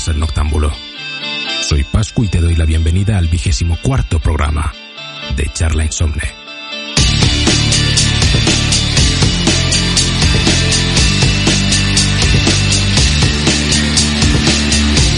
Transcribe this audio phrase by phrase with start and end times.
[0.00, 0.72] ser noctámbulo.
[1.62, 4.72] Soy Pascu y te doy la bienvenida al vigésimo cuarto programa
[5.36, 6.22] de Charla Insomne.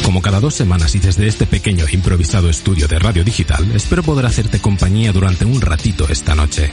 [0.04, 4.02] Como cada dos semanas y desde este pequeño e improvisado estudio de radio digital, espero
[4.02, 6.72] poder hacerte compañía durante un ratito esta noche.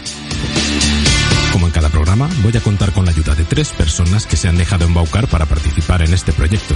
[1.53, 4.47] Como en cada programa, voy a contar con la ayuda de tres personas que se
[4.47, 6.75] han dejado embaucar para participar en este proyecto.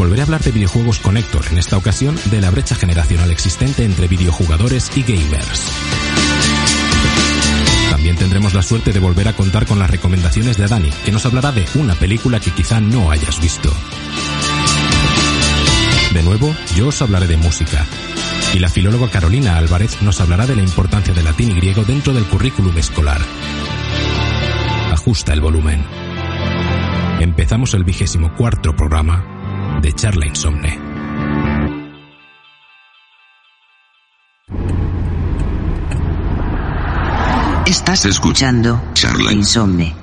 [0.00, 3.84] Volveré a hablar de videojuegos con Héctor, en esta ocasión de la brecha generacional existente
[3.84, 5.70] entre videojugadores y gamers.
[7.90, 11.26] También tendremos la suerte de volver a contar con las recomendaciones de Dani, que nos
[11.26, 13.70] hablará de una película que quizá no hayas visto.
[16.14, 17.84] De nuevo, yo os hablaré de música,
[18.54, 22.14] y la filóloga Carolina Álvarez nos hablará de la importancia del latín y griego dentro
[22.14, 23.20] del currículum escolar.
[24.92, 25.84] Ajusta el volumen.
[27.20, 29.39] Empezamos el vigésimo cuarto programa
[29.80, 30.78] de Charla Insomne.
[37.66, 39.32] Estás escuchando Charla.
[39.32, 39.94] Insomne.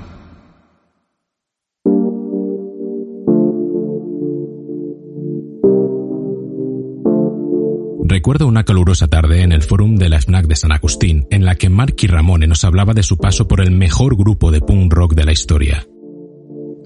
[8.04, 11.54] Recuerdo una calurosa tarde en el fórum de la FNAC de San Agustín, en la
[11.54, 15.14] que Marky Ramone nos hablaba de su paso por el mejor grupo de punk rock
[15.14, 15.86] de la historia.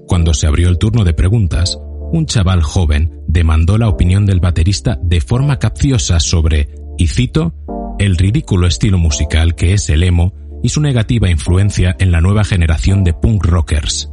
[0.05, 1.79] Cuando se abrió el turno de preguntas,
[2.13, 7.55] un chaval joven demandó la opinión del baterista de forma capciosa sobre, y cito,
[7.97, 12.43] el ridículo estilo musical que es el emo y su negativa influencia en la nueva
[12.43, 14.11] generación de punk rockers.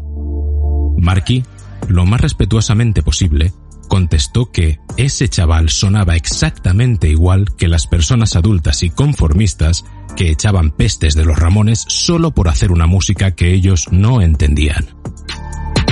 [0.97, 1.45] Marky,
[1.89, 3.53] lo más respetuosamente posible,
[3.87, 9.85] contestó que ese chaval sonaba exactamente igual que las personas adultas y conformistas
[10.17, 15.00] que echaban pestes de los Ramones solo por hacer una música que ellos no entendían.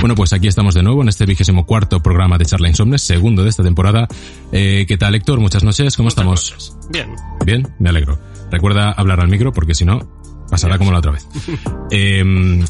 [0.01, 3.43] Bueno, pues aquí estamos de nuevo en este vigésimo cuarto programa de Charla Insomnes, segundo
[3.43, 4.07] de esta temporada.
[4.51, 5.41] Eh, ¿Qué tal, Héctor?
[5.41, 6.51] Muchas noches, ¿cómo estamos?
[6.51, 6.77] Noches.
[6.89, 7.09] Bien.
[7.45, 8.17] Bien, me alegro.
[8.49, 9.99] Recuerda hablar al micro porque si no,
[10.49, 11.27] pasará como la otra vez.
[11.91, 12.63] Eh,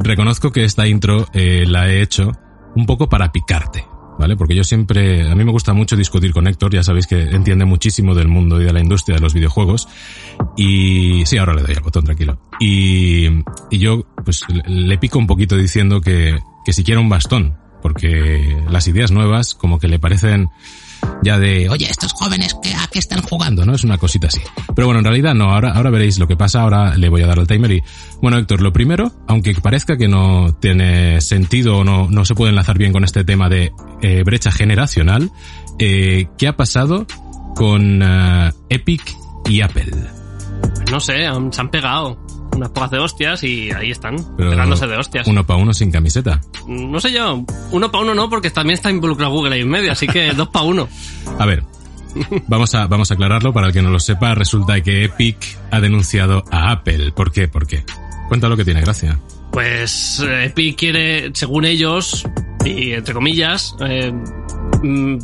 [0.00, 2.32] reconozco que esta intro eh, la he hecho
[2.74, 3.84] un poco para picarte,
[4.18, 4.36] ¿vale?
[4.36, 7.64] Porque yo siempre, a mí me gusta mucho discutir con Héctor, ya sabéis que entiende
[7.64, 9.88] muchísimo del mundo y de la industria de los videojuegos.
[10.56, 12.40] Y sí, ahora le doy al botón, tranquilo.
[12.58, 13.26] Y,
[13.70, 16.36] y yo, pues, le pico un poquito diciendo que,
[16.68, 20.50] que si quiere un bastón, porque las ideas nuevas como que le parecen
[21.22, 23.74] ya de, oye, estos jóvenes que a qué están jugando, ¿no?
[23.74, 24.42] Es una cosita así.
[24.76, 27.26] Pero bueno, en realidad no, ahora, ahora veréis lo que pasa, ahora le voy a
[27.26, 27.82] dar el timer y,
[28.20, 32.50] bueno, Héctor, lo primero, aunque parezca que no tiene sentido o no, no se puede
[32.50, 35.30] enlazar bien con este tema de eh, brecha generacional,
[35.78, 37.06] eh, ¿qué ha pasado
[37.56, 39.16] con eh, Epic
[39.48, 39.90] y Apple?
[40.90, 41.14] No sé,
[41.50, 42.18] se han pegado
[42.58, 45.26] unas pocas de hostias y ahí están, Pero pegándose de hostias.
[45.26, 46.40] Uno para uno sin camiseta.
[46.66, 49.92] No sé yo, uno para uno no, porque también está involucrado Google ahí en medio,
[49.92, 50.88] así que dos para uno.
[51.38, 51.62] A ver,
[52.46, 54.34] vamos a, vamos a aclararlo para el que no lo sepa.
[54.34, 55.36] Resulta que Epic
[55.70, 57.12] ha denunciado a Apple.
[57.12, 57.48] ¿Por qué?
[57.48, 57.84] ¿Por qué?
[58.28, 59.18] Cuéntalo que tiene gracia.
[59.52, 62.24] Pues eh, Epic quiere, según ellos,
[62.64, 64.12] y entre comillas, eh,
[64.82, 65.18] mm,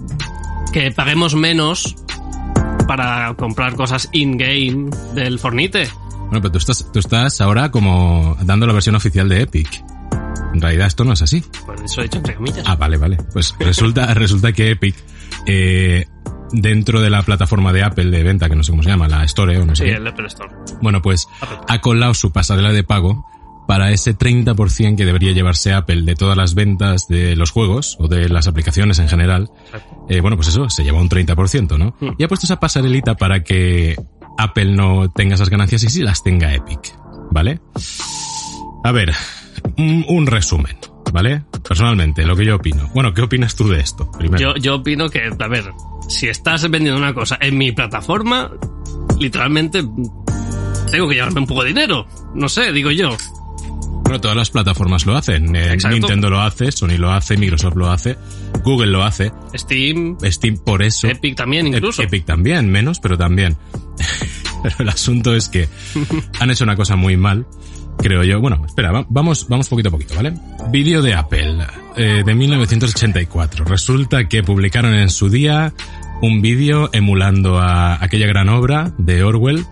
[0.72, 1.96] que paguemos menos
[2.86, 5.88] para comprar cosas in-game del Fornite.
[6.26, 9.84] Bueno, pero tú estás, tú estás ahora como dando la versión oficial de Epic.
[10.52, 11.42] En realidad esto no es así.
[11.66, 12.64] Pues eso he dicho entre comillas.
[12.66, 13.18] Ah, vale, vale.
[13.32, 14.94] Pues resulta, resulta que Epic,
[15.46, 16.06] eh,
[16.52, 19.24] dentro de la plataforma de Apple de venta, que no sé cómo se llama, la
[19.24, 20.50] Store o no sé sí, qué, el Apple Store.
[20.80, 21.58] bueno, pues Apple.
[21.68, 23.26] ha colado su pasarela de pago
[23.66, 28.08] para ese 30% que debería llevarse Apple de todas las ventas de los juegos o
[28.08, 29.50] de las aplicaciones en general.
[30.08, 31.96] Eh, bueno, pues eso, se lleva un 30%, ¿no?
[31.98, 32.14] Hmm.
[32.18, 33.96] Y ha puesto esa pasarelita para que
[34.38, 36.94] Apple no tenga esas ganancias y sí las tenga Epic,
[37.30, 37.60] ¿vale?
[38.84, 39.14] A ver,
[39.76, 40.76] un, resumen,
[41.12, 41.42] ¿vale?
[41.66, 42.88] Personalmente, lo que yo opino.
[42.94, 44.10] Bueno, ¿qué opinas tú de esto?
[44.38, 45.72] Yo, yo opino que, a ver,
[46.08, 48.50] si estás vendiendo una cosa en mi plataforma,
[49.18, 49.82] literalmente
[50.90, 52.06] tengo que llevarme un poco de dinero.
[52.34, 53.16] No sé, digo yo.
[54.04, 55.56] Bueno, todas las plataformas lo hacen.
[55.56, 55.76] Eh.
[55.90, 58.16] Nintendo lo hace, Sony lo hace, Microsoft lo hace,
[58.62, 61.08] Google lo hace, Steam, Steam por eso.
[61.08, 62.02] Epic también incluso.
[62.02, 63.56] Ep- Epic también, menos, pero también.
[64.62, 65.68] pero el asunto es que
[66.40, 67.46] han hecho una cosa muy mal,
[67.98, 68.40] creo yo.
[68.40, 70.34] Bueno, espera, va- vamos, vamos poquito a poquito, ¿vale?
[70.70, 71.58] Vídeo de Apple,
[71.96, 73.64] eh, de 1984.
[73.64, 75.72] Resulta que publicaron en su día
[76.22, 79.64] un vídeo emulando a aquella gran obra de Orwell,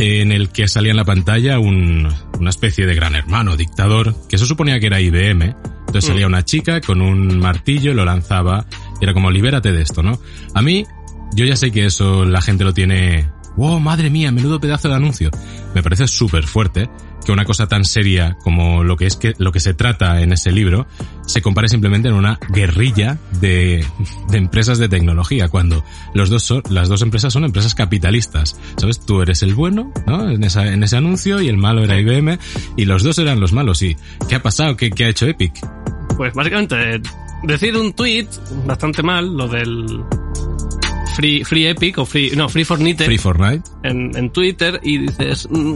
[0.00, 4.38] en el que salía en la pantalla un- una especie de gran hermano dictador, que
[4.38, 5.54] se suponía que era IBM.
[5.86, 8.66] Entonces salía una chica con un martillo, lo lanzaba,
[9.00, 10.18] y era como, libérate de esto, ¿no?
[10.54, 10.84] A mí,
[11.34, 13.28] yo ya sé que eso la gente lo tiene...
[13.56, 15.30] ¡Wow, madre mía, menudo pedazo de anuncio!
[15.74, 16.88] Me parece súper fuerte,
[17.24, 20.32] que una cosa tan seria como lo que es que lo que se trata en
[20.32, 20.86] ese libro
[21.26, 23.84] se compare simplemente en una guerrilla de,
[24.30, 25.84] de empresas de tecnología cuando
[26.14, 28.56] los dos son, las dos empresas son empresas capitalistas.
[28.76, 30.28] Sabes tú eres el bueno ¿no?
[30.30, 32.38] en, esa, en ese anuncio y el malo era IBM
[32.76, 33.82] y los dos eran los malos.
[33.82, 33.96] Y
[34.28, 35.52] qué ha pasado qué, qué ha hecho Epic
[36.16, 37.00] Pues básicamente,
[37.44, 38.28] decir un tweet
[38.66, 40.04] bastante mal, lo del
[41.16, 43.62] Free, free Epic o Free, no, Free Fortnite Free Fortnite.
[43.84, 45.74] en, en Twitter y dices, "Mm,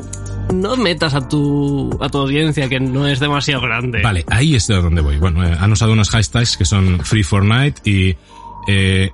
[0.52, 4.02] no metas a tu, a tu audiencia que no es demasiado grande.
[4.02, 5.18] Vale, ahí es de donde voy.
[5.18, 8.16] Bueno, eh, han usado unos hashtags que son Free Fortnite y
[8.66, 9.10] eh,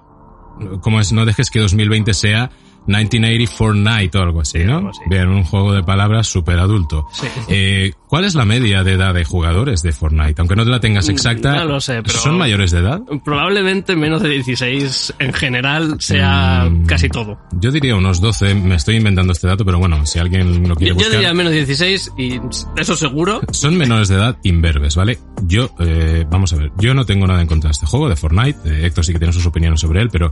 [0.80, 2.50] como es, no dejes que 2020 sea
[2.86, 4.76] 1980 Fortnite o algo así, ¿no?
[4.78, 5.00] algo así.
[5.08, 7.06] Bien, un juego de palabras súper adulto.
[7.12, 7.26] Sí.
[7.48, 10.34] Eh, ¿Cuál es la media de edad de jugadores de Fortnite?
[10.40, 13.00] Aunque no te la tengas exacta, Mm, no lo sé, pero- ¿son mayores de edad?
[13.24, 17.38] Probablemente menos de 16 en general sea Mm, casi todo.
[17.60, 20.90] Yo diría unos 12, me estoy inventando este dato, pero bueno, si alguien lo quiere
[20.90, 21.12] Yo, yo buscar.
[21.12, 22.40] diría menos de 16 y
[22.76, 23.40] eso seguro.
[23.52, 25.18] Son menores de edad imberbes, ¿vale?
[25.42, 28.16] Yo, eh, vamos a ver, yo no tengo nada en contra de este juego, de
[28.16, 28.58] Fortnite.
[28.64, 30.30] Eh, Héctor sí que tiene sus opiniones sobre él, pero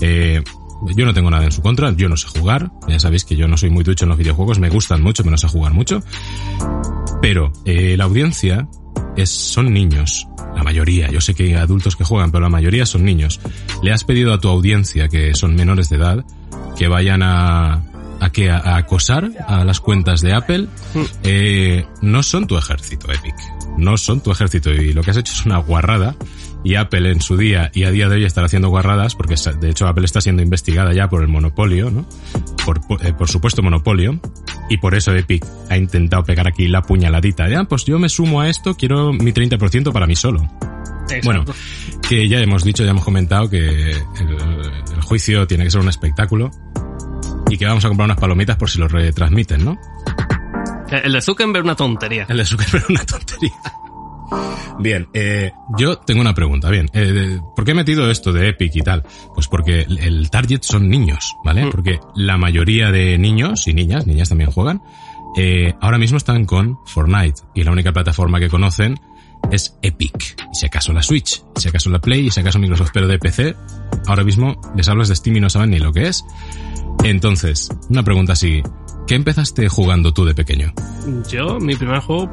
[0.00, 0.42] eh,
[0.96, 1.92] yo no tengo nada en su contra.
[1.92, 2.70] Yo no sé jugar.
[2.88, 5.32] Ya sabéis que yo no soy muy ducho en los videojuegos, me gustan mucho, pero
[5.32, 6.02] no sé jugar mucho.
[7.20, 8.68] Pero eh, la audiencia
[9.16, 10.26] es, son niños.
[10.56, 13.40] La mayoría, yo sé que hay adultos que juegan, pero la mayoría son niños.
[13.82, 16.24] Le has pedido a tu audiencia, que son menores de edad,
[16.76, 17.82] que vayan a,
[18.20, 20.68] a que a acosar a las cuentas de Apple.
[21.24, 23.34] Eh, no son tu ejército, Epic.
[23.78, 26.14] No son tu ejército y lo que has hecho es una guarrada.
[26.64, 29.70] Y Apple en su día y a día de hoy estará haciendo guarradas porque de
[29.70, 32.06] hecho Apple está siendo investigada ya por el monopolio, ¿no?
[32.64, 34.20] Por, eh, por supuesto monopolio.
[34.68, 37.48] Y por eso Epic ha intentado pegar aquí la puñaladita.
[37.48, 40.48] Ya, pues yo me sumo a esto, quiero mi 30% para mí solo.
[41.10, 41.24] Exacto.
[41.24, 41.44] Bueno,
[42.08, 43.58] que ya hemos dicho, ya hemos comentado que
[43.90, 43.98] el,
[44.94, 46.50] el juicio tiene que ser un espectáculo
[47.50, 49.78] y que vamos a comprar unas palomitas por si lo retransmiten, ¿no?
[50.90, 52.26] El de Zuckerberg una tontería.
[52.28, 53.52] El de Zuckerberg una tontería.
[54.78, 56.70] Bien, eh, yo tengo una pregunta.
[56.70, 59.04] Bien, eh, ¿por qué he metido esto de Epic y tal?
[59.34, 61.66] Pues porque el- el target son niños, ¿vale?
[61.66, 61.70] Mm.
[61.70, 64.82] Porque la mayoría de niños y niñas, niñas también juegan,
[65.36, 68.98] eh, ahora mismo están con Fortnite y la única plataforma que conocen
[69.50, 70.36] es Epic.
[70.52, 73.06] Y si acaso la Switch, y si acaso la Play, y si acaso Microsoft, pero
[73.08, 73.54] de PC,
[74.06, 76.24] ahora mismo les hablas de Steam y no saben ni lo que es.
[77.04, 78.62] Entonces, una pregunta así.
[79.06, 80.72] ¿Qué empezaste jugando tú de pequeño?
[81.28, 82.30] Yo, mi primer juego,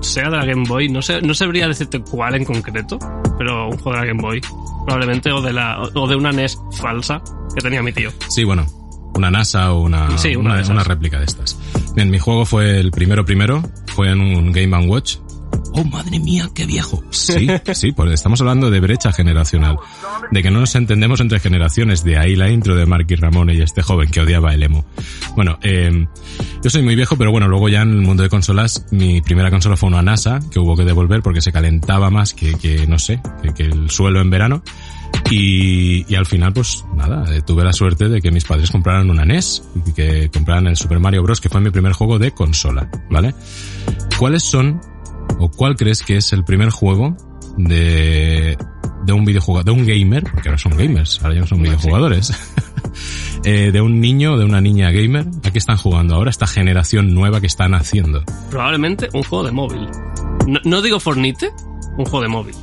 [0.00, 2.98] sea de la Game Boy, no sé, no sabría decirte cuál en concreto,
[3.38, 4.40] pero un juego de la Game Boy.
[4.84, 7.20] Probablemente, o de la, o de una NES falsa
[7.54, 8.10] que tenía mi tío.
[8.28, 8.66] Sí, bueno,
[9.14, 11.58] una NASA o una, Sí, una una, una réplica de estas.
[11.94, 15.16] Bien, mi juego fue el primero primero, fue en un Game Watch.
[15.78, 17.04] Oh, madre mía, qué viejo.
[17.10, 19.76] Sí, sí, pues estamos hablando de brecha generacional.
[20.30, 22.02] De que no nos entendemos entre generaciones.
[22.02, 24.86] De ahí la intro de Mark y Ramón y este joven que odiaba el emo.
[25.34, 26.06] Bueno, eh,
[26.62, 29.50] yo soy muy viejo, pero bueno, luego ya en el mundo de consolas, mi primera
[29.50, 32.98] consola fue una NASA, que hubo que devolver porque se calentaba más que, que no
[32.98, 33.20] sé,
[33.54, 34.62] que, el suelo en verano.
[35.30, 39.10] Y, y al final, pues nada, eh, tuve la suerte de que mis padres compraran
[39.10, 42.30] una NES y que compraran el Super Mario Bros., que fue mi primer juego de
[42.30, 43.34] consola, ¿vale?
[44.18, 44.80] ¿Cuáles son,
[45.38, 47.16] o cuál crees que es el primer juego
[47.56, 48.56] de,
[49.04, 52.32] de un videojugador, de un gamer, porque ahora son gamers, ahora ya no son videojugadores,
[53.44, 56.46] eh, de un niño o de una niña gamer, ¿a qué están jugando ahora esta
[56.46, 58.24] generación nueva que están haciendo?
[58.50, 59.88] Probablemente un juego de móvil.
[60.46, 61.50] No, no digo Fornite,
[61.96, 62.54] un juego de móvil.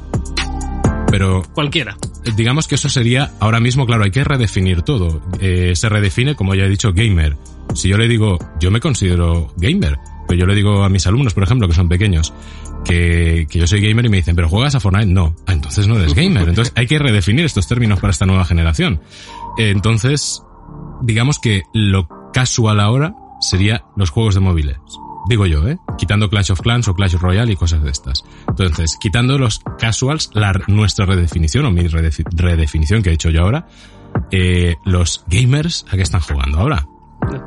[1.10, 1.96] Pero Cualquiera.
[2.36, 5.22] digamos que eso sería, ahora mismo, claro, hay que redefinir todo.
[5.40, 7.38] Eh, se redefine, como ya he dicho, gamer.
[7.76, 11.36] Si yo le digo, yo me considero gamer, pero yo le digo a mis alumnos,
[11.36, 12.34] por ejemplo, que son pequeños,
[12.86, 15.36] que, que yo soy gamer y me dicen, pero juegas a Fortnite, no.
[15.48, 16.50] Ah, entonces no eres gamer.
[16.50, 19.02] Entonces hay que redefinir estos términos para esta nueva generación.
[19.58, 20.42] Entonces,
[21.02, 24.78] digamos que lo casual ahora sería los juegos de móviles.
[25.30, 25.78] Digo yo, ¿eh?
[25.98, 28.24] Quitando Clash of Clans o Clash Royale y cosas de estas.
[28.48, 33.42] Entonces, quitando los casuals, la, nuestra redefinición o mi redefi- redefinición que he hecho yo
[33.44, 33.68] ahora,
[34.32, 36.86] eh, los gamers, ¿a qué están jugando ahora?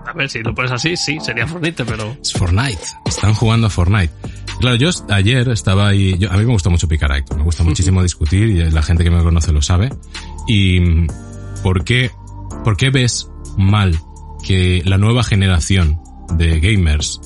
[0.06, 2.16] A ver, si lo pones así, sí, sería Fornite, pero...
[2.22, 2.80] Es Fortnite.
[3.04, 4.12] Están jugando a Fortnite.
[4.60, 6.16] Claro, yo ayer estaba ahí.
[6.18, 7.38] Yo, a mí me gusta mucho picar a Héctor.
[7.38, 9.90] Me gusta muchísimo discutir y la gente que me conoce lo sabe.
[10.46, 11.06] Y
[11.62, 12.10] ¿por qué,
[12.64, 13.98] por qué ves mal
[14.42, 16.00] que la nueva generación
[16.32, 17.20] de gamers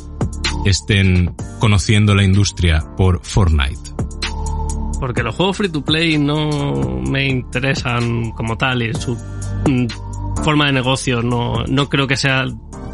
[0.65, 3.91] estén conociendo la industria por Fortnite?
[4.99, 9.87] Porque los juegos free to play no me interesan como tal y su mm,
[10.43, 12.45] forma de negocio no, no creo que sea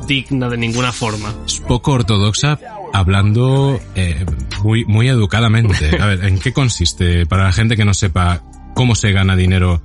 [0.07, 1.35] digna de ninguna forma.
[1.47, 2.61] Es poco ortodoxa
[2.99, 4.25] hablando eh,
[4.63, 5.91] muy, muy educadamente.
[6.01, 7.27] A ver, ¿en qué consiste?
[7.27, 8.43] Para la gente que no sepa
[8.75, 9.81] cómo se gana dinero,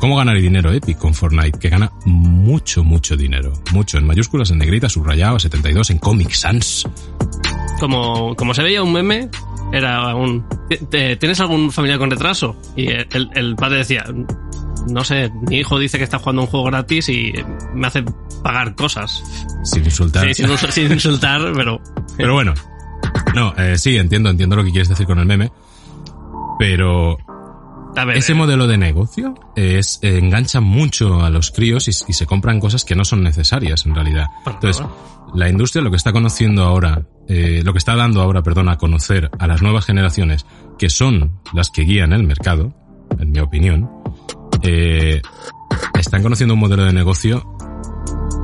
[0.00, 3.52] cómo ganar dinero Epic con Fortnite, que gana mucho, mucho dinero.
[3.72, 6.86] Mucho, en mayúsculas, en negrita, subrayado, 72, en Comic Sans.
[7.80, 9.28] como, como se veía un meme,
[9.72, 10.44] era un...
[10.90, 12.56] "¿Te- ¿Tienes algún familiar con retraso?
[12.76, 14.04] Y el, el padre decía,
[14.88, 17.32] no sé, mi hijo dice que está jugando un juego gratis y
[17.74, 18.04] me hace
[18.42, 19.22] pagar cosas.
[19.64, 20.32] Sin insultar.
[20.34, 21.80] Sí, sin, insultar, pero...
[22.16, 22.54] Pero bueno,
[23.34, 25.52] no, eh, sí, entiendo, entiendo lo que quieres decir con el meme.
[26.58, 27.18] Pero
[27.94, 31.90] A ver, ese eh, modelo de negocio es eh, engancha mucho a los críos y,
[31.90, 34.28] y se compran cosas que no son necesarias en realidad.
[34.46, 34.82] Entonces,
[35.34, 38.78] la industria lo que está conociendo ahora, eh, lo que está dando ahora, perdón, a
[38.78, 40.46] conocer a las nuevas generaciones,
[40.78, 42.74] que son las que guían el mercado,
[43.18, 43.90] en mi opinión,
[44.62, 45.22] eh,
[45.98, 47.44] están conociendo un modelo de negocio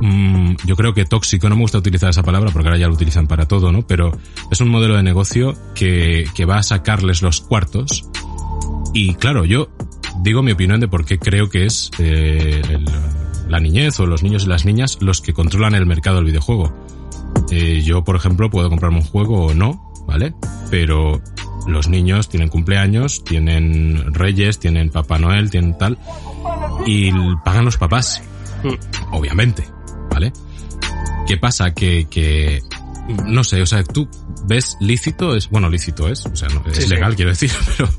[0.01, 2.93] mm, yo creo que tóxico, no me gusta utilizar esa palabra porque ahora ya lo
[2.93, 3.85] utilizan para todo, ¿no?
[3.87, 4.11] Pero
[4.51, 8.05] es un modelo de negocio que, que va a sacarles los cuartos.
[8.93, 9.69] Y claro, yo
[10.21, 12.61] digo mi opinión de por qué creo que es eh,
[13.47, 16.73] la niñez o los niños y las niñas los que controlan el mercado del videojuego.
[17.51, 20.33] Eh, yo, por ejemplo, puedo comprarme un juego o no, ¿vale?
[20.69, 21.21] Pero
[21.67, 25.97] los niños tienen cumpleaños, tienen reyes, tienen Papá Noel, tienen tal,
[26.85, 27.11] y
[27.43, 28.21] pagan los papás
[28.63, 29.65] mm, obviamente,
[30.09, 30.33] ¿vale?
[31.27, 31.73] ¿Qué pasa?
[31.73, 32.61] Que, que
[33.25, 34.07] no sé, o sea, tú
[34.45, 36.89] ves lícito, es, bueno, lícito es, o sea, no, es Sí, sí.
[36.89, 37.89] legal, quiero decir, pero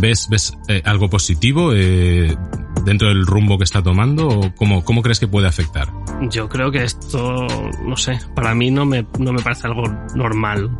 [0.00, 2.36] ves, ves eh, algo positivo eh,
[2.88, 5.88] dentro del rumbo que está tomando o cómo, cómo crees que puede afectar?
[6.30, 7.46] Yo creo que esto,
[7.84, 9.82] no sé, para mí no me, no me parece algo
[10.14, 10.70] normal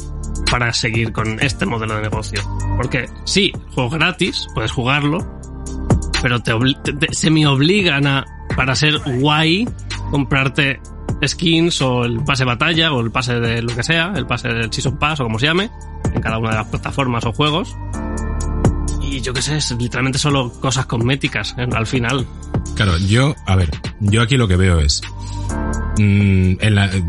[0.51, 2.41] para seguir con este modelo de negocio.
[2.77, 5.19] Porque sí, juego gratis, puedes jugarlo,
[6.23, 8.25] pero te, te- te- se me obligan a,
[8.57, 9.69] para ser guay,
[10.11, 10.81] comprarte
[11.27, 14.49] skins o el pase de batalla o el pase de lo que sea, el pase
[14.49, 15.71] del Season Pass o como se llame,
[16.15, 17.77] en cada una de las plataformas o juegos.
[19.11, 22.27] Y yo qué sé, es literalmente solo cosas cosméticas eh, al final.
[22.75, 25.01] Claro, yo, a ver, yo aquí lo que veo es,
[25.99, 26.55] mm,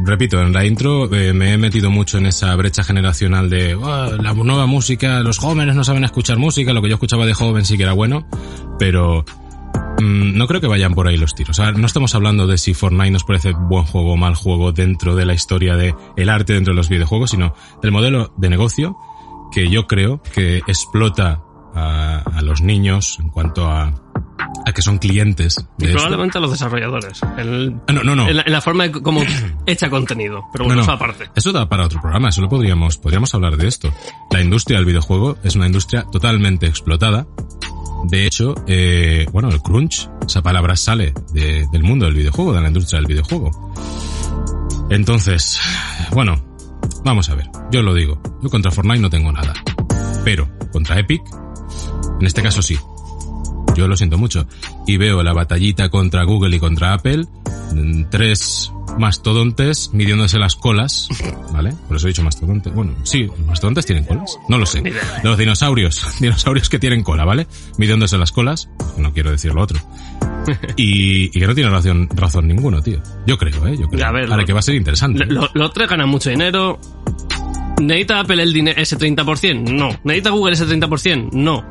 [0.05, 4.11] repito, en la intro eh, me he metido mucho en esa brecha generacional de "Ah,
[4.19, 7.65] la nueva música, los jóvenes no saben escuchar música, lo que yo escuchaba de joven
[7.65, 8.25] sí que era bueno,
[8.79, 9.25] pero
[9.99, 11.59] mm, no creo que vayan por ahí los tiros.
[11.59, 15.25] No estamos hablando de si Fortnite nos parece buen juego o mal juego dentro de
[15.25, 15.93] la historia de
[16.29, 18.95] arte dentro de los videojuegos, sino del modelo de negocio
[19.51, 21.41] que yo creo que explota
[21.79, 23.91] a, a los niños en cuanto a,
[24.65, 25.97] a que son clientes Y de esto.
[26.01, 27.21] probablemente a los desarrolladores.
[27.37, 28.27] El, Ah, No, no, no.
[28.27, 29.21] En, la, en la forma de c- como
[29.65, 30.43] echa contenido.
[30.51, 31.29] Pero bueno, No, eso aparte.
[31.35, 33.91] Eso da para otro programa, eso lo podríamos, podríamos hablar de esto.
[34.31, 37.27] La industria del videojuego es una industria totalmente explotada.
[38.05, 42.61] De hecho, eh, bueno, el crunch, esa palabra sale de- del mundo del videojuego, de
[42.61, 43.73] la industria del videojuego.
[44.89, 45.59] Entonces,
[46.13, 46.35] bueno,
[47.03, 49.53] vamos a ver, yo lo digo, yo contra Fortnite no tengo nada.
[50.23, 51.21] Pero, contra Epic,
[52.19, 52.77] en este caso sí.
[53.75, 54.45] Yo lo siento mucho.
[54.87, 57.25] Y veo la batallita contra Google y contra Apple,
[57.73, 61.07] mm, tres mastodontes midiéndose las colas,
[61.53, 61.73] ¿vale?
[61.87, 62.73] Por eso he dicho mastodontes.
[62.73, 64.37] Bueno, sí, ¿los mastodontes tienen colas.
[64.49, 64.83] No lo sé.
[65.23, 67.47] Los dinosaurios, dinosaurios que tienen cola, ¿vale?
[67.77, 69.79] Midiéndose las colas, no quiero decir lo otro.
[70.77, 72.99] Y, y que no tiene razón, razón ninguno, tío.
[73.27, 73.77] Yo creo, ¿eh?
[73.79, 74.03] Yo creo.
[74.07, 75.25] A ver, Ahora lo- que va a ser interesante.
[75.25, 76.79] Lo- lo- Los tres ganan mucho dinero.
[77.79, 79.69] ¿Necesita Apple el ese 30%?
[79.71, 79.89] No.
[80.03, 81.29] ¿Necesita Google ese 30%?
[81.33, 81.63] No.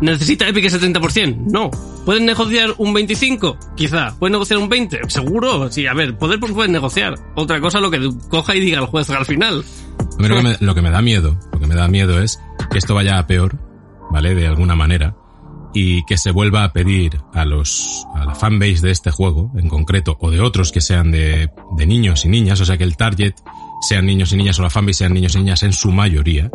[0.00, 1.36] ¿Necesita Epic ese 30%?
[1.50, 1.70] No.
[2.04, 3.74] ¿Pueden negociar un 25%?
[3.76, 4.16] Quizá.
[4.18, 5.08] ¿Pueden negociar un 20%?
[5.08, 5.70] Seguro.
[5.70, 7.14] Sí, a ver, poder pues pueden negociar.
[7.34, 9.64] Otra cosa lo que coja y diga el juez al final.
[9.98, 12.94] A mí lo que, me, da miedo, lo que me da miedo es que esto
[12.94, 13.58] vaya a peor,
[14.10, 14.34] ¿vale?
[14.34, 15.16] De alguna manera.
[15.72, 19.68] Y que se vuelva a pedir a los, a la fanbase de este juego, en
[19.68, 22.96] concreto, o de otros que sean de, de niños y niñas, o sea que el
[22.96, 23.34] target
[23.80, 26.50] sean niños y niñas o la fanbase sean niños y niñas en su mayoría,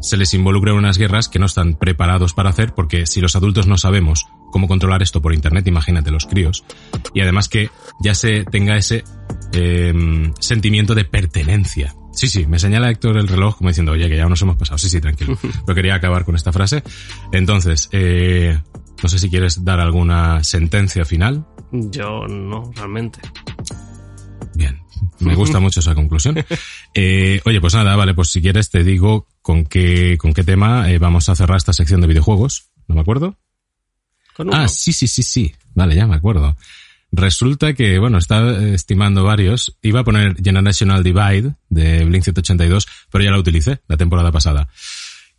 [0.00, 3.36] se les involucre en unas guerras que no están preparados para hacer porque si los
[3.36, 6.64] adultos no sabemos cómo controlar esto por internet, imagínate los críos.
[7.14, 9.04] Y además que ya se tenga ese
[9.52, 9.92] eh,
[10.40, 11.94] sentimiento de pertenencia.
[12.12, 14.78] Sí, sí, me señala Héctor el reloj como diciendo, oye, que ya nos hemos pasado.
[14.78, 15.36] Sí, sí, tranquilo.
[15.66, 16.82] Pero quería acabar con esta frase.
[17.32, 18.60] Entonces, eh,
[19.02, 21.46] no sé si quieres dar alguna sentencia final.
[21.72, 23.20] Yo no, realmente.
[24.54, 24.81] Bien,
[25.20, 26.36] me gusta mucho esa conclusión.
[26.94, 30.90] Eh, oye, pues nada, vale, pues si quieres te digo con qué, con qué tema
[30.90, 32.70] eh, vamos a cerrar esta sección de videojuegos.
[32.88, 33.38] ¿No me acuerdo?
[34.34, 34.56] Con uno.
[34.56, 35.54] Ah, sí, sí, sí, sí.
[35.74, 36.56] Vale, ya me acuerdo.
[37.12, 39.76] Resulta que, bueno, está estimando varios.
[39.82, 44.68] Iba a poner Generational Divide de Blink 182, pero ya la utilicé la temporada pasada.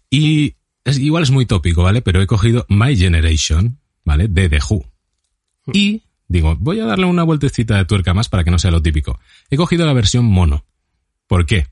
[0.10, 2.04] Y es, igual es muy tópico, ¿vale?
[2.04, 4.28] Pero he cogido My Generation, ¿vale?
[4.28, 4.86] De The Who.
[5.74, 8.82] Y digo, voy a darle una vueltecita de tuerca más para que no sea lo
[8.82, 9.20] típico.
[9.52, 10.66] He cogido la versión mono.
[11.28, 11.68] ¿Por qué?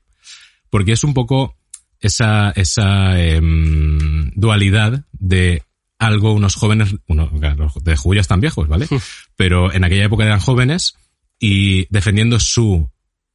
[0.70, 1.56] Porque es un poco
[1.98, 5.64] esa, esa em, dualidad de
[5.98, 8.86] algo, unos jóvenes, uno, claro, los de ya están viejos, ¿vale?
[9.34, 10.94] Pero en aquella época eran jóvenes
[11.40, 12.88] y defendiendo su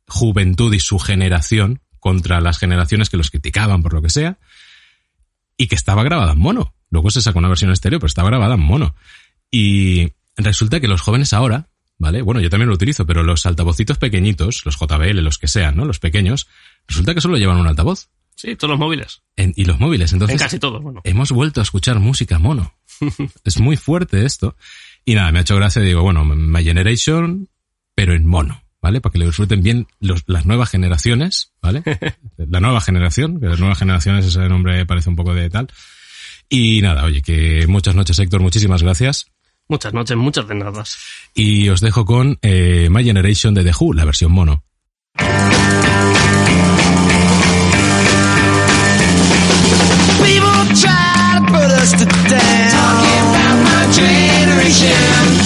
[0.08, 4.40] juventud y su generación contra las generaciones que los criticaban por lo que sea,
[5.58, 6.74] y que estaba grabada en mono.
[6.90, 8.96] Luego se sacó una versión estéreo, pero estaba grabada en mono.
[9.52, 12.22] Y resulta que los jóvenes ahora, ¿vale?
[12.22, 15.86] Bueno, yo también lo utilizo, pero los altavocitos pequeñitos, los JBL, los que sean, ¿no?
[15.86, 16.48] Los pequeños,
[16.88, 18.10] resulta que solo llevan un altavoz.
[18.36, 19.24] Sí, todos los móviles.
[19.36, 21.02] En- y los móviles, entonces En casi todos, bueno.
[21.04, 22.76] hemos vuelto a escuchar música mono.
[23.44, 24.56] es muy fuerte esto.
[25.06, 27.50] Y nada, me ha hecho gracia, digo, bueno, My Generation,
[27.96, 29.02] pero en mono, ¿vale?
[29.02, 31.82] Para que lo disfruten bien los- las nuevas generaciones, ¿vale?
[32.38, 35.68] La nueva generación, que las nuevas generaciones ese nombre parece un poco de tal.
[36.48, 39.32] Y nada, oye, que muchas noches, Héctor, muchísimas gracias.
[39.70, 40.84] Muchas noches, muchas de nada.
[41.34, 44.64] Y os dejo con eh, My Generation de The Who, la versión mono.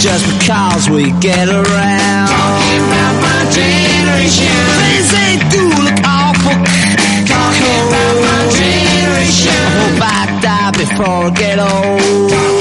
[0.02, 2.28] Just because we get around.
[2.28, 4.50] Talking about my generation.
[4.82, 6.58] Things they do look awful.
[7.30, 9.54] Talking about my generation.
[9.54, 12.61] I hope I die before I get old.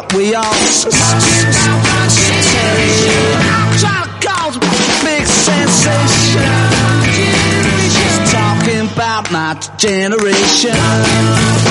[0.00, 3.10] To dig what we all s- s- s- say.
[3.38, 4.60] I'm trying to cause a
[5.04, 6.52] big sensation.
[7.92, 11.67] Just talking about my generation.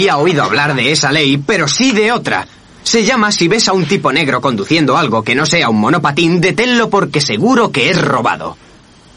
[0.00, 2.46] Había oído hablar de esa ley, pero sí de otra.
[2.82, 6.40] Se llama si ves a un tipo negro conduciendo algo que no sea un monopatín,
[6.40, 8.56] deténlo porque seguro que es robado.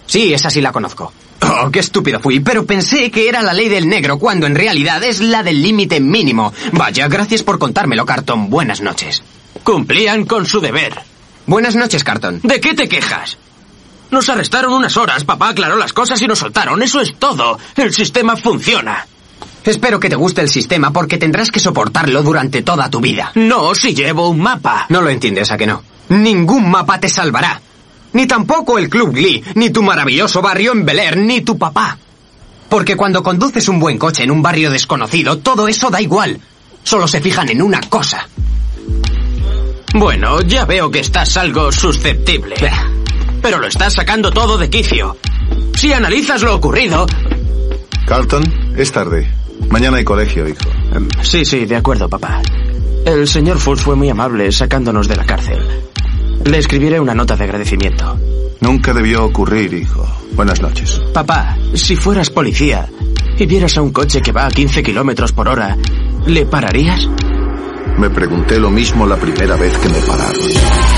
[0.06, 1.14] Sí, esa sí la conozco.
[1.40, 5.02] Oh, qué estúpido fui, pero pensé que era la ley del negro cuando en realidad
[5.06, 6.52] es la del límite mínimo.
[6.74, 8.50] Vaya, gracias por contármelo, Carton.
[8.50, 9.24] Buenas noches.
[9.64, 11.00] Cumplían con su deber.
[11.46, 12.42] Buenas noches, Carton.
[12.44, 13.38] ¿De qué te quejas?
[14.12, 16.84] Nos arrestaron unas horas, papá aclaró las cosas y nos soltaron.
[16.84, 17.58] Eso es todo.
[17.78, 19.08] El sistema funciona.
[19.64, 23.32] Espero que te guste el sistema porque tendrás que soportarlo durante toda tu vida.
[23.36, 24.86] No, si llevo un mapa.
[24.90, 25.84] No lo entiendes, ¿a que no?
[26.10, 27.62] Ningún mapa te salvará.
[28.14, 31.98] Ni tampoco el Club Glee, ni tu maravilloso barrio en Bel Air, ni tu papá.
[32.70, 36.40] Porque cuando conduces un buen coche en un barrio desconocido, todo eso da igual.
[36.84, 38.28] Solo se fijan en una cosa.
[39.94, 42.56] Bueno, ya veo que estás algo susceptible.
[43.42, 45.18] Pero lo estás sacando todo de quicio.
[45.76, 47.06] Si analizas lo ocurrido,
[48.08, 48.44] Carlton,
[48.78, 49.32] es tarde.
[49.70, 50.70] Mañana hay colegio, hijo.
[50.94, 52.42] Em, Sí, sí, de acuerdo, papá.
[53.06, 55.60] El señor Fultz fue muy amable sacándonos de la cárcel.
[56.46, 58.18] Le escribiré una nota de agradecimiento.
[58.62, 60.06] Nunca debió ocurrir, hijo.
[60.36, 61.02] Buenas noches.
[61.14, 62.88] Papá, si fueras policía
[63.38, 65.78] y vieras a un coche que va a 15 kilómetros por hora,
[66.26, 67.08] ¿le pararías?
[67.98, 70.93] Me pregunté lo mismo la primera vez que me pararon.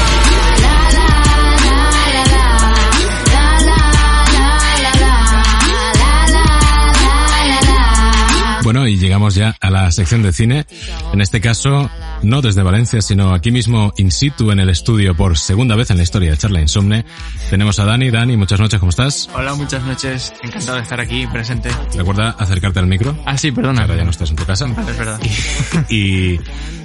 [8.76, 10.66] Bueno, y llegamos ya a la sección de cine.
[11.14, 11.90] En este caso,
[12.24, 15.98] no desde Valencia, sino aquí mismo in situ en el estudio por segunda vez en
[15.98, 17.06] la historia de Charla Insomne.
[17.50, 18.10] Tenemos a Dani.
[18.10, 19.30] Dani, muchas noches, ¿cómo estás?
[19.34, 20.34] Hola, muchas noches.
[20.42, 21.70] Encantado de estar aquí presente.
[21.96, 23.18] Recuerda acercarte al micro.
[23.26, 23.82] Ah, sí, perdona.
[23.82, 24.66] Ahora ya no estás en tu casa.
[24.68, 25.20] Vale, es verdad.
[25.90, 26.40] Y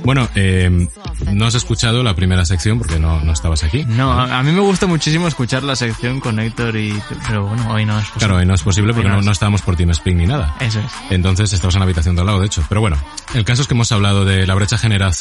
[0.05, 0.89] bueno, eh,
[1.33, 3.85] no has escuchado la primera sección porque no, no estabas aquí.
[3.87, 6.95] No, a, a mí me gusta muchísimo escuchar la sección con Héctor y...
[7.27, 8.19] Pero bueno, hoy no es posible.
[8.27, 9.27] Claro, y no es posible porque Hoy no, es.
[9.27, 10.55] no estábamos por TeamSpeak ni nada.
[10.61, 10.93] Eso es.
[11.11, 12.65] Entonces estabas en la habitación de al lado, de hecho.
[12.69, 12.97] Pero bueno,
[13.35, 15.20] el caso es que hemos hablado de la brecha generacional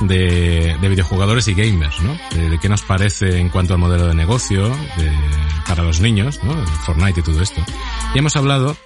[0.00, 2.16] de, de videojugadores y gamers, ¿no?
[2.34, 5.12] De, de qué nos parece en cuanto al modelo de negocio de-
[5.66, 6.54] para los niños, ¿no?
[6.86, 7.62] Fortnite y todo esto.
[8.14, 8.76] Y hemos hablado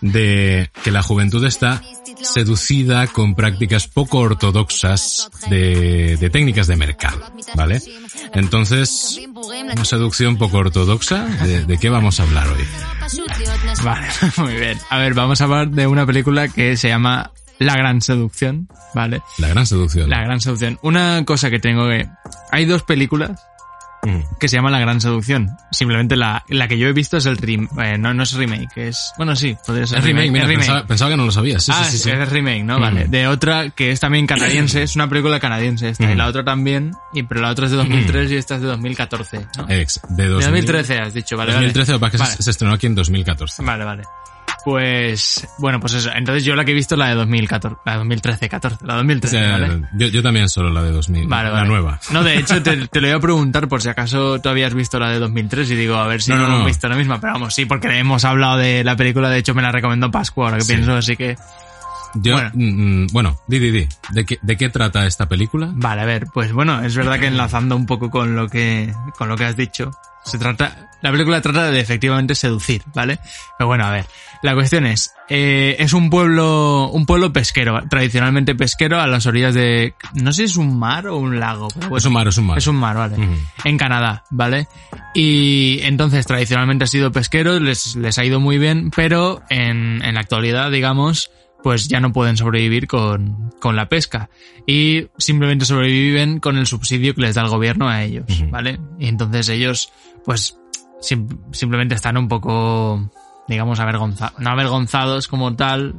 [0.00, 1.82] de que la juventud está
[2.22, 7.20] seducida con prácticas poco ortodoxas de, de técnicas de mercado,
[7.54, 7.80] ¿vale?
[8.34, 9.20] Entonces,
[9.72, 12.64] una seducción poco ortodoxa, ¿de, de qué vamos a hablar hoy?
[13.82, 14.06] Vale,
[14.38, 14.78] muy bien.
[14.90, 19.22] A ver, vamos a hablar de una película que se llama La Gran Seducción, ¿vale?
[19.38, 20.10] La gran seducción.
[20.10, 20.78] La Gran Seducción.
[20.82, 22.08] Una cosa que tengo que...
[22.50, 23.46] Hay dos películas
[24.02, 24.20] Mm.
[24.40, 25.50] que se llaman La Gran Seducción.
[25.72, 28.70] Simplemente la, la que yo he visto es el rem, eh, no, no es remake,
[28.88, 29.12] es...
[29.18, 30.66] Bueno, sí, podría ser Es remake, mira, es remake.
[30.66, 31.62] Pensaba, pensaba que no lo sabías.
[31.62, 32.10] Sí, ah, sí, sí, sí.
[32.10, 32.78] es remake, ¿no?
[32.78, 32.80] Mm.
[32.80, 33.08] Vale.
[33.08, 36.16] De otra que es también canadiense, es una película canadiense esta, y Mm.
[36.16, 39.46] la otra también, y pero la otra es de 2003 y esta es de 2014,
[39.58, 39.66] ¿no?
[39.68, 42.42] Ex, de, de 2000 2013 has dicho, vale, 2013, lo que pasa es que Vale.
[42.42, 43.62] se estrenó aquí en 2014.
[43.62, 44.04] Vale, vale.
[44.64, 46.10] Pues, bueno, pues eso.
[46.14, 48.94] Entonces yo la que he visto es la de 2014, la de 2013, 14, la
[48.94, 49.82] de O 2013, sea, ¿vale?
[49.94, 51.68] yo, yo también solo la de 2000, Vale, la vale.
[51.68, 52.00] nueva.
[52.10, 54.98] No, de hecho, te, te lo iba a preguntar por si acaso tú habías visto
[54.98, 57.20] la de 2003 y digo, a ver si No, no, no, hemos visto la misma.
[57.20, 60.46] Pero vamos, sí, porque hemos hablado de la película, de hecho me la recomendó Pascua,
[60.46, 60.74] ahora que Sí.
[60.74, 61.36] pienso, así que...
[62.14, 62.50] Yo, Bueno.
[62.54, 63.88] mm, mm, bueno, di, di, di.
[64.10, 65.70] ¿De qué, ¿De qué trata esta película?
[65.72, 69.28] Vale, a ver, pues bueno, es verdad que enlazando un poco con lo que, con
[69.28, 69.90] lo que has dicho,
[70.24, 73.18] se trata, la película trata de efectivamente seducir, ¿vale?
[73.56, 74.06] Pero bueno, a ver,
[74.42, 79.54] la cuestión es, eh, es un pueblo, un pueblo pesquero, tradicionalmente pesquero a las orillas
[79.54, 82.28] de, no sé si es un mar o un lago, pero bueno, es un mar,
[82.28, 82.58] es un mar.
[82.58, 83.16] es un mar, vale.
[83.64, 84.66] En Canadá, ¿vale?
[85.14, 90.14] Y entonces tradicionalmente ha sido pesquero, les, les ha ido muy bien, pero en, en
[90.14, 91.30] la actualidad, digamos,
[91.62, 94.30] pues ya no pueden sobrevivir con, con la pesca.
[94.66, 98.24] Y simplemente sobreviven con el subsidio que les da el gobierno a ellos.
[98.50, 98.80] ¿vale?
[98.98, 99.92] Y entonces ellos,
[100.24, 100.58] pues,
[101.00, 103.10] sim- simplemente están un poco,
[103.48, 105.94] digamos, avergonzados, no avergonzados como tal.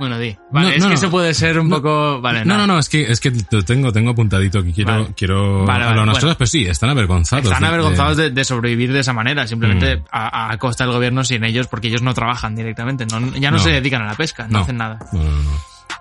[0.00, 0.34] Bueno, di.
[0.50, 0.94] Vale, No, es no, que no.
[0.94, 3.62] eso puede ser un No, poco, vale, No, no, no, es que, es que te
[3.62, 5.14] tengo, tengo apuntadito que quiero, Vale.
[5.14, 6.20] quiero Vale, vale, hablar unas bueno.
[6.26, 7.44] cosas, pero sí, están avergonzados.
[7.44, 10.04] Están de- avergonzados de- de, de sobrevivir de esa manera, simplemente Mm.
[10.10, 13.58] a, a costa del gobierno sin ellos, porque ellos no trabajan directamente, no, ya no,
[13.58, 13.62] No.
[13.62, 14.64] se dedican a la pesca, no, No.
[14.64, 15.50] hacen nada, No, no, no.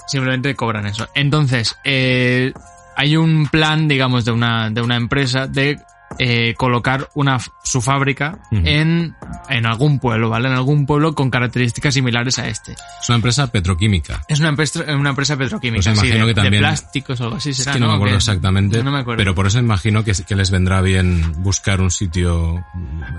[0.08, 1.08] simplemente cobran eso.
[1.14, 2.54] Entonces, eh,
[2.96, 5.78] hay un plan, digamos, de una, de una empresa de
[6.18, 9.16] eh, colocar una, su fábrica en,
[9.50, 10.48] en algún pueblo, ¿vale?
[10.50, 12.74] En algún pueblo con características similares a este.
[12.74, 14.24] Es una empresa petroquímica.
[14.28, 17.24] Es una empresa, una empresa petroquímica, Pues sí, imagino de, que también- de plásticos o
[17.26, 19.18] algo así Es será, que no, me acuerdo Que- exactamente, No me acuerdo.
[19.20, 22.66] pero por eso imagino que, que les vendrá bien buscar un sitio...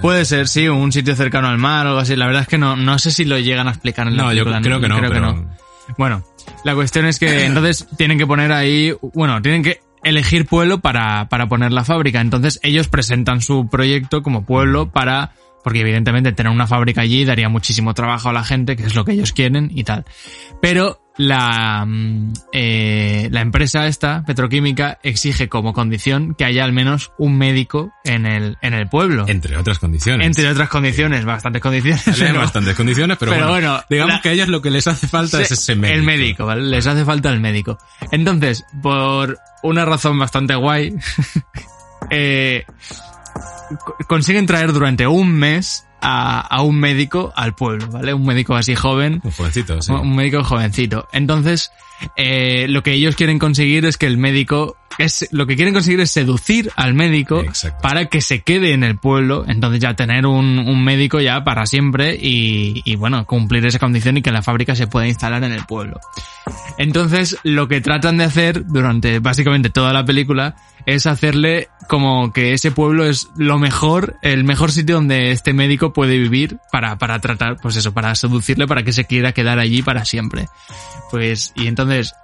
[0.02, 2.16] Puede ser, sí, un sitio cercano al mar o algo así.
[2.16, 4.32] La verdad es que no, no sé si lo llegan a explicar en la No,
[4.32, 5.46] yo creo que no, pero...
[5.98, 6.22] Bueno,
[6.64, 11.28] la cuestión es que entonces tienen que poner ahí, bueno, tienen que elegir pueblo para,
[11.28, 12.20] para poner la fábrica.
[12.20, 15.32] Entonces ellos presentan su proyecto como pueblo para,
[15.62, 19.04] porque evidentemente tener una fábrica allí daría muchísimo trabajo a la gente, que es lo
[19.04, 20.04] que ellos quieren y tal.
[20.62, 27.12] Pero la, mm, eh, la empresa esta, petroquímica, exige como condición que haya al menos
[27.18, 29.26] un médico en el, en el pueblo.
[29.28, 30.26] Entre otras condiciones.
[30.26, 32.02] Entre otras condiciones, bastantes condiciones.
[32.18, 34.86] Pero- bastantes condiciones, pero, pero bueno, bueno, digamos la- que a ellos lo que les
[34.86, 35.98] hace falta es ese médico.
[35.98, 36.62] El médico, ¿vale?
[36.62, 37.76] Les hace falta el médico.
[38.12, 40.94] Entonces, por una razón bastante guay,
[42.10, 42.64] eh,
[44.06, 48.14] consiguen traer durante un mes a, a un médico al pueblo, ¿vale?
[48.14, 49.92] Un médico así joven, Un jovencito, sí.
[49.92, 51.08] un médico jovencito.
[51.12, 51.72] Entonces,
[52.16, 56.00] eh, lo que ellos quieren conseguir es que el médico es, lo que quieren conseguir
[56.00, 57.80] es seducir al médico Exacto.
[57.82, 61.66] para que se quede en el pueblo, entonces ya tener un, un médico ya para
[61.66, 65.52] siempre y, y bueno, cumplir esa condición y que la fábrica se pueda instalar en
[65.52, 66.00] el pueblo.
[66.78, 72.52] Entonces, lo que tratan de hacer durante básicamente toda la película es hacerle como que
[72.52, 77.18] ese pueblo es lo mejor, el mejor sitio donde este médico puede vivir para, para
[77.18, 80.48] tratar, pues eso, para seducirle para que se quiera quedar allí para siempre.
[81.10, 82.14] Pues, y entonces,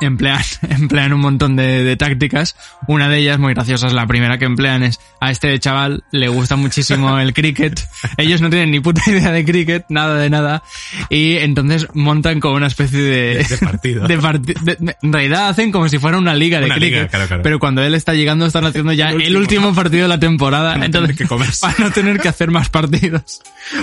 [0.00, 2.56] emplean, emplean un montón de, de tácticas.
[2.86, 6.28] Una de ellas, muy graciosa, es la primera que emplean es a este chaval le
[6.28, 7.80] gusta muchísimo el cricket.
[8.16, 10.62] Ellos no tienen ni puta idea de cricket, nada de nada.
[11.10, 13.44] Y entonces montan como una especie de...
[13.44, 14.06] De partido.
[14.08, 16.96] de parti- de- de- en realidad hacen como si fuera una liga de Una liga,
[16.98, 17.10] cricket.
[17.10, 17.42] claro, claro.
[17.42, 20.76] Pero cuando él está llegando están haciendo ya el último, partido de la temporada.
[20.76, 23.40] No entonces, que para no tener que hacer más partidos.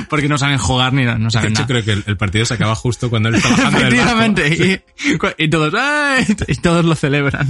[0.09, 1.67] Porque no saben jugar ni nada, no De saben hecho, nada.
[1.67, 3.87] creo que el, el partido se acaba justo cuando él está bajando del.
[3.93, 4.81] Efectivamente.
[5.37, 6.04] Y, y todos, ¡ay!
[6.47, 7.47] y todos lo celebran.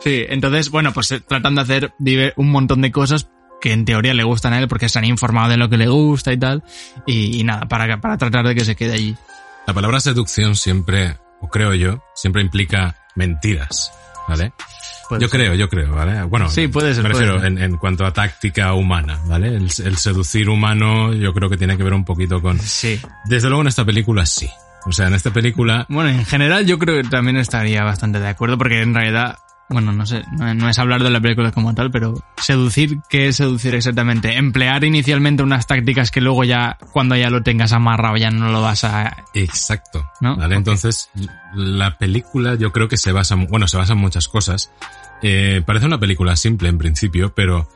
[0.00, 1.94] Sí, entonces, bueno, pues eh, tratan de hacer
[2.36, 3.28] un montón de cosas
[3.60, 5.86] que en teoría le gustan a él porque se han informado de lo que le
[5.88, 6.64] gusta y tal.
[7.06, 9.16] Y, y nada, para, para tratar de que se quede allí.
[9.66, 13.92] La palabra seducción siempre, o creo yo, siempre implica mentiras,
[14.28, 14.52] ¿vale?
[15.08, 15.40] Puede yo ser.
[15.40, 16.22] creo, yo creo, ¿vale?
[16.24, 17.52] Bueno, Sí, puede ser, me puede refiero ser.
[17.52, 19.48] en, en cuanto a táctica humana, ¿vale?
[19.48, 22.58] El, el seducir humano yo creo que tiene que ver un poquito con...
[22.58, 22.98] Sí.
[23.26, 24.48] Desde luego en esta película sí.
[24.86, 25.86] O sea, en esta película...
[25.88, 29.92] Bueno, en general yo creo que también estaría bastante de acuerdo porque en realidad, bueno,
[29.92, 33.74] no sé, no, es hablar de la película como tal, pero seducir, ¿qué es seducir
[33.76, 34.36] exactamente?
[34.36, 38.60] Emplear inicialmente unas tácticas que luego ya, cuando ya lo tengas amarrado, ya no lo
[38.60, 39.24] vas a...
[39.34, 40.04] Exacto.
[40.20, 40.36] ¿No?
[40.36, 40.56] ¿Vale?
[40.56, 41.10] Entonces,
[41.54, 44.72] la película yo creo que se basa, bueno, se basa en muchas cosas.
[45.22, 47.68] Eh, parece una película simple en principio, pero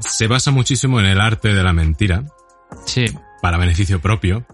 [0.00, 2.24] se basa muchísimo en el arte de la mentira
[2.86, 3.04] Sí.
[3.40, 4.44] para beneficio propio.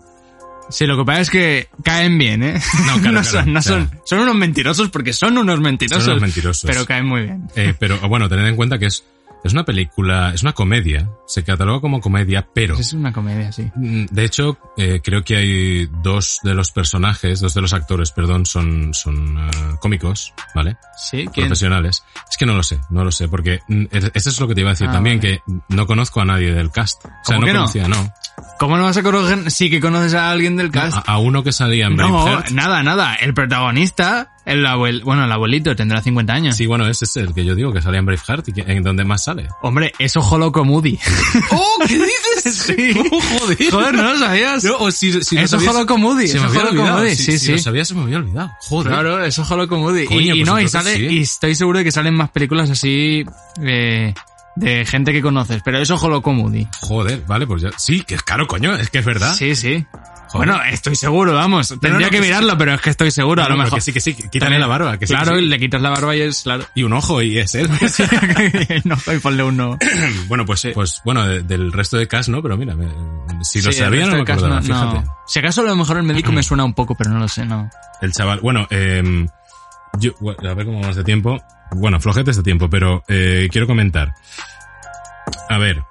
[0.70, 2.60] Sí, lo que pasa es que caen bien, ¿eh?
[2.86, 6.02] No, claro, son, claro, no o sea- son, son unos mentirosos porque son unos mentirosos.
[6.04, 6.68] Son unos mentirosos.
[6.70, 7.48] Pero caen muy bien.
[7.54, 9.04] Eh, pero bueno, tened en cuenta que es,
[9.44, 11.08] es una película, es una comedia.
[11.28, 13.70] Se cataloga como comedia, pero Es una comedia, sí.
[13.76, 18.10] Mm, De hecho, eh, creo que hay dos de los personajes, dos de los actores,
[18.10, 19.50] perdón, son, son eh,
[19.80, 20.76] cómicos, ¿vale?
[20.96, 21.46] Sí, ¿quién?
[21.46, 22.02] Profesionales.
[22.28, 24.54] Es que no lo sé, no lo sé, porque mm, es- eso es lo que
[24.56, 25.42] te iba a decir Ah, también, vale.
[25.46, 27.04] que no conozco a nadie del cast.
[27.04, 27.58] O sea, ¿Cómo no que no?
[27.60, 28.12] conocía, no.
[28.58, 29.50] ¿Cómo no vas a conocer?
[29.50, 30.96] Sí que conoces a alguien del cast.
[30.96, 32.50] A, a uno que salía en No, Braveheart.
[32.52, 33.14] nada, nada.
[33.14, 36.56] El protagonista, el abuel, bueno, el abuelito tendrá 50 años.
[36.56, 38.82] Sí, bueno, ese es el que yo digo que salía en Braveheart y que, en
[38.82, 39.48] donde más sale.
[39.62, 40.98] Hombre, es ojo loco Moody.
[41.50, 41.78] ¡Oh!
[41.86, 42.12] ¿Qué dices?
[42.46, 42.94] Sí.
[43.38, 43.70] joder.
[43.72, 44.62] Joder, ¿no lo sabías?
[44.62, 46.98] No, o si, si Es sabías- ojo loco Moody, Se me había olvidado.
[46.98, 47.52] Moody, Si- sí, si sí.
[47.52, 48.52] lo sabía se me había olvidado.
[48.60, 48.92] Joder.
[48.92, 50.04] Claro, es ojo loco Moody.
[50.06, 51.06] Coño, y, y pues no, y sale, sí.
[51.06, 53.24] y estoy seguro de que salen más películas así,
[53.62, 54.14] eh,
[54.56, 56.66] de gente que conoces, pero es ojo loco Moody.
[56.80, 57.70] Joder, vale, pues ya.
[57.78, 59.32] Sí, que es caro, coño, es que es verdad.
[59.34, 59.86] Sí, sí.
[60.28, 60.48] Joder.
[60.48, 61.68] Bueno, estoy seguro, vamos.
[61.68, 62.22] Tendría no, que que sí.
[62.24, 63.76] mirarlo, pero es que estoy seguro, a No, lo no, mejor.
[63.78, 65.46] que sí, que sí, quítale la barba, que sí, claro, que sí.
[65.46, 66.64] le quitas la barba y es, claro.
[66.74, 67.68] Y un ojo y es él.
[68.84, 69.78] no, y ponle uno.
[70.28, 72.42] bueno, pues, pues bueno, de- del resto de cast, ¿no?
[72.42, 72.88] Pero mira, me-
[73.42, 75.04] si lo sabía no me acordaba, fíjate.
[75.28, 77.44] Si acaso a lo mejor el médico me suena un poco, pero no lo sé,
[77.44, 77.70] no.
[78.02, 79.26] El chaval, bueno, eh,
[79.98, 80.12] yo,
[80.48, 81.38] a ver cómo vamos de tiempo.
[81.72, 84.12] Bueno, flojetes de tiempo, pero eh, quiero comentar.
[85.48, 85.82] A ver,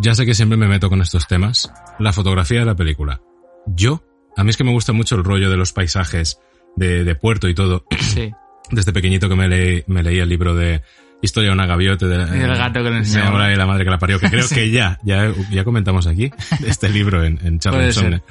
[0.00, 1.72] ya sé que siempre me meto con estos temas.
[1.98, 3.20] La fotografía de la película.
[3.66, 4.02] Yo,
[4.36, 6.40] a mí es que me gusta mucho el rollo de los paisajes
[6.76, 7.84] de, de puerto y todo.
[8.00, 8.30] Sí.
[8.70, 10.82] Desde pequeñito que me, leí, me leí el libro de
[11.22, 12.06] Historia de una gaviota.
[12.06, 14.98] De, Y el gato que y la madre que la parió, que creo que ya,
[15.04, 16.30] ya, ya comentamos aquí,
[16.66, 17.54] este libro en, en.
[17.54, 18.22] Insomne.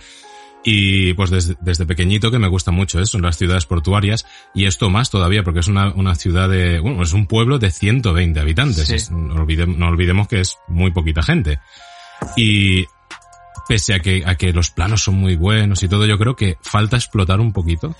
[0.63, 4.89] Y pues desde, desde pequeñito que me gusta mucho eso, las ciudades portuarias, y esto
[4.91, 8.88] más todavía, porque es una, una ciudad de, bueno, es un pueblo de 120 habitantes,
[8.88, 8.95] Sí.
[8.95, 11.60] Es- no, olvidem- no olvidemos que es muy poquita gente.
[12.38, 12.86] Y
[13.67, 16.58] pese a que, a que los planos son muy buenos y todo, yo creo que
[16.62, 17.95] falta explotar un poquito.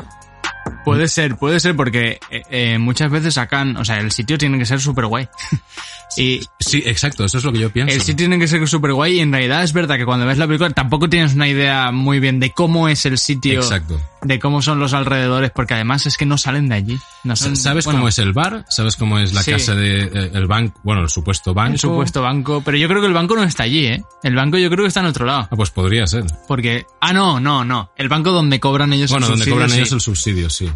[0.86, 4.60] Puede ser, puede ser porque eh, eh, muchas veces sacan, o sea, el sitio tiene
[4.60, 5.28] que ser súper guay.
[6.18, 7.94] Y Sí, exacto, eso es lo que yo pienso.
[7.96, 10.38] el sitio tiene que ser súper guay y en realidad es verdad que cuando ves
[10.38, 14.00] la película tampoco tienes una idea muy bien de cómo es el sitio, Exacto.
[14.22, 17.00] de cómo son los alrededores, porque además es que no salen de allí.
[17.24, 18.66] No ¿Sabes bueno, cómo es el bar?
[18.70, 19.52] ¿Sabes cómo es la Sí.
[19.52, 20.80] casa de eh, el banco?
[20.84, 21.74] Bueno, el supuesto banco.
[21.74, 22.62] el supuesto banco?
[22.64, 24.04] Pero yo creo que el banco no está allí, ¿eh?
[24.24, 25.48] El banco yo creo que está en otro lado.
[25.52, 26.26] Ah, pues podría ser.
[26.48, 27.92] Porque, ah, no, no, no.
[27.98, 29.78] El banco donde cobran ellos Bueno, el donde subsidio, cobran sí.
[29.78, 30.70] ellos el subsidio, sí.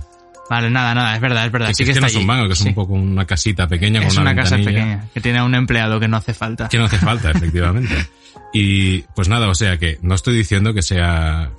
[0.49, 1.73] Vale, nada, nada, es verdad, es verdad.
[1.73, 2.67] Sí es que no es un banco, que es Sí.
[2.69, 5.55] un poco una casita pequeña con Es una, una casa pequeña que tiene a un
[5.55, 6.69] empleado que no hace falta.
[6.69, 7.95] Que no hace falta, efectivamente.
[8.53, 11.51] Y pues nada, o sea que no estoy diciendo que sea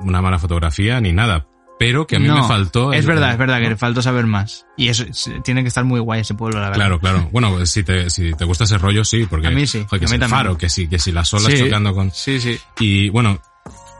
[0.00, 1.46] una mala fotografía ni nada,
[1.78, 2.92] pero que a mí No, me faltó...
[2.92, 4.66] Es verdad, es verdad que le faltó saber más.
[4.76, 6.76] Y eso es- tiene que estar muy guay ese pueblo, la verdad.
[6.80, 7.28] Claro, claro.
[7.32, 9.46] Bueno, si te, si te gusta ese rollo, sí, porque...
[9.48, 10.30] A mí sí, joder, que a mí el también.
[10.30, 12.10] faro, que sí, que si las olas Sí, chocando con...
[12.12, 12.58] Sí, sí.
[12.78, 13.40] Y bueno,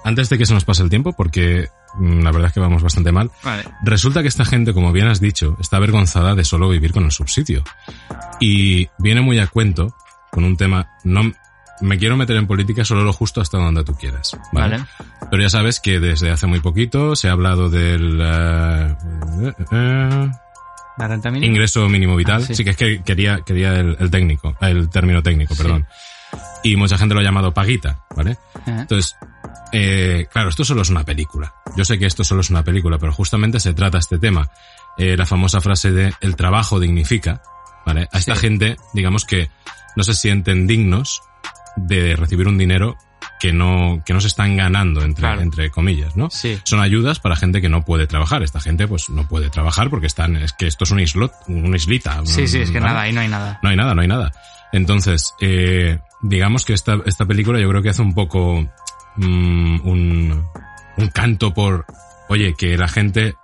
[0.05, 2.83] antes de que se nos pase el tiempo, porque mm, la verdad es que vamos
[2.83, 3.65] bastante mal, Vale.
[3.83, 7.11] resulta que esta gente, como bien has dicho, está avergonzada de solo vivir con el
[7.11, 7.65] subsidio.
[8.41, 9.95] Y viene muy a cuento
[10.31, 11.33] con un tema, no
[11.81, 14.37] me quiero meter en política solo lo justo hasta donde tú quieras.
[14.53, 14.79] ¿vale?
[14.79, 14.87] Vale.
[15.31, 18.97] Pero ya sabes que desde hace muy poquito se ha hablado del eh,
[19.43, 20.31] eh, eh,
[20.99, 21.51] La renta mínima.
[21.51, 22.43] ingreso mínimo vital.
[22.43, 22.55] Ah, sí.
[22.55, 22.65] sí.
[22.65, 25.87] que es que quería, quería el, el técnico, el término técnico, perdón.
[26.63, 28.37] Y mucha gente lo ha llamado paguita, ¿vale?
[28.67, 28.83] Ajá.
[28.83, 29.17] Entonces,
[29.77, 31.53] eh, claro, esto solo es una película.
[31.77, 34.49] Yo sé que esto solo es una película, pero justamente se trata este tema.
[34.97, 37.43] Eh, la famosa frase de el trabajo dignifica,
[37.85, 38.09] ¿vale?
[38.13, 38.43] A esta Sí.
[38.43, 39.51] gente, digamos que
[39.97, 41.23] no se sienten dignos
[41.77, 42.97] de recibir un dinero
[43.41, 45.41] que no, que no se están ganando, entre, Claro.
[45.41, 46.31] entre comillas, ¿no?
[46.31, 46.57] Sí.
[46.65, 48.43] Son ayudas para gente que no puede trabajar.
[48.45, 51.77] Esta gente, pues, no puede trabajar porque están, es que esto es un islot, una
[51.77, 52.21] islita.
[52.25, 52.93] Sí, sí, es que ¿vale?
[52.93, 53.59] nada, ahí no hay nada.
[53.63, 54.31] No hay nada, no hay nada.
[54.73, 58.67] Entonces, eh, digamos que esta, esta película yo creo que hace un poco
[59.17, 60.45] mm, un,
[60.97, 61.87] un canto por,
[62.29, 63.35] oye, que la gente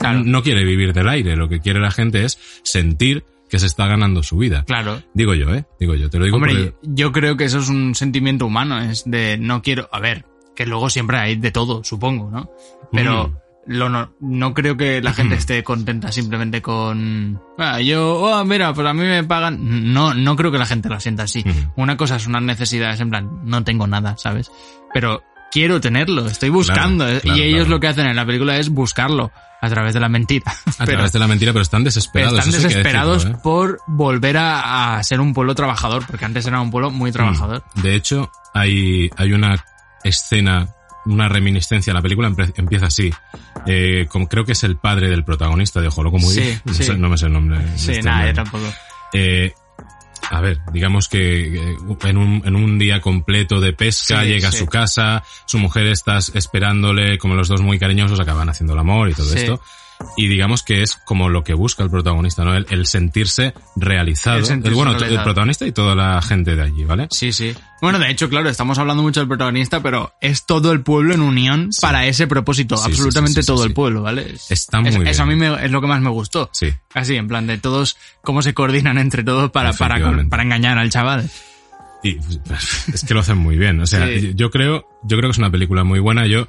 [0.00, 0.22] Claro.
[0.24, 3.86] no quiere vivir del aire, lo que quiere la gente es sentir que se está
[3.86, 4.64] ganando su vida.
[4.64, 5.00] Claro.
[5.14, 5.64] Digo yo, ¿eh?
[5.78, 8.80] Digo yo, te lo digo Hombre, porque- yo creo que eso es un sentimiento humano,
[8.80, 10.24] es de no quiero, a ver,
[10.56, 12.50] que luego siempre hay de todo, supongo, ¿no?
[12.92, 13.36] Pero Mm.
[13.66, 18.72] Lo no, no creo que la gente esté contenta simplemente con, ah, yo, oh, mira,
[18.74, 19.92] pues a mí me pagan.
[19.92, 21.44] No, no creo que la gente la sienta así.
[21.76, 24.50] Una cosa es unas necesidades en plan, no tengo nada, ¿sabes?
[24.92, 27.04] Pero quiero tenerlo, estoy buscando.
[27.20, 27.70] Claro, y ellos claro.
[27.70, 30.52] lo que hacen en la película es buscarlo a través de la mentira.
[30.52, 32.38] a Pero- través de la mentira, pero están desesperados.
[32.38, 33.40] están desesperados decirlo, ¿eh?
[33.42, 37.62] por volver a, a ser un pueblo trabajador, porque antes era un pueblo muy trabajador.
[37.76, 37.80] Mm.
[37.80, 39.64] De hecho, hay, hay una
[40.02, 40.68] escena,
[41.06, 41.92] una reminiscencia.
[41.94, 43.12] La película empieza así.
[43.66, 46.74] Eh, como creo que es el padre del protagonista de Ojo Loco Muy Sí, no,
[46.74, 46.84] sí.
[46.84, 47.58] sé- no me sé el nombre.
[47.76, 48.72] Sí, este nada, yo tampoco.
[49.12, 49.52] Eh,
[50.30, 54.50] a ver, digamos que eh, en un, en un día completo de pesca Sí, llega
[54.50, 54.56] sí.
[54.56, 58.78] a su casa, su mujer está esperándole, como los dos muy cariñosos acaban haciendo el
[58.80, 59.60] amor y todo esto.
[60.16, 62.54] Y digamos que es como lo que busca el protagonista, ¿no?
[62.54, 64.38] El, el sentirse realizado.
[64.38, 65.18] El sentirse bueno, realizado.
[65.18, 67.08] el protagonista y toda la gente de allí, ¿vale?
[67.10, 67.54] Sí, sí.
[67.80, 71.20] Bueno, de hecho, claro, estamos hablando mucho del protagonista, pero es todo el pueblo en
[71.20, 72.76] unión para ese propósito.
[72.76, 74.32] Sí, absolutamente sí, todo el pueblo, ¿vale?
[74.34, 75.06] Es- Está muy es- bien.
[75.08, 76.48] Eso a mí me- es lo que más me gustó.
[76.52, 76.68] Sí.
[76.94, 80.90] Así, en plan de todos, cómo se coordinan entre todos para, para, para engañar al
[80.90, 81.28] chaval.
[82.02, 83.80] Y pues, es que lo hacen muy bien.
[83.80, 86.26] O sea, yo creo, yo creo que es una película muy buena.
[86.26, 86.46] Yo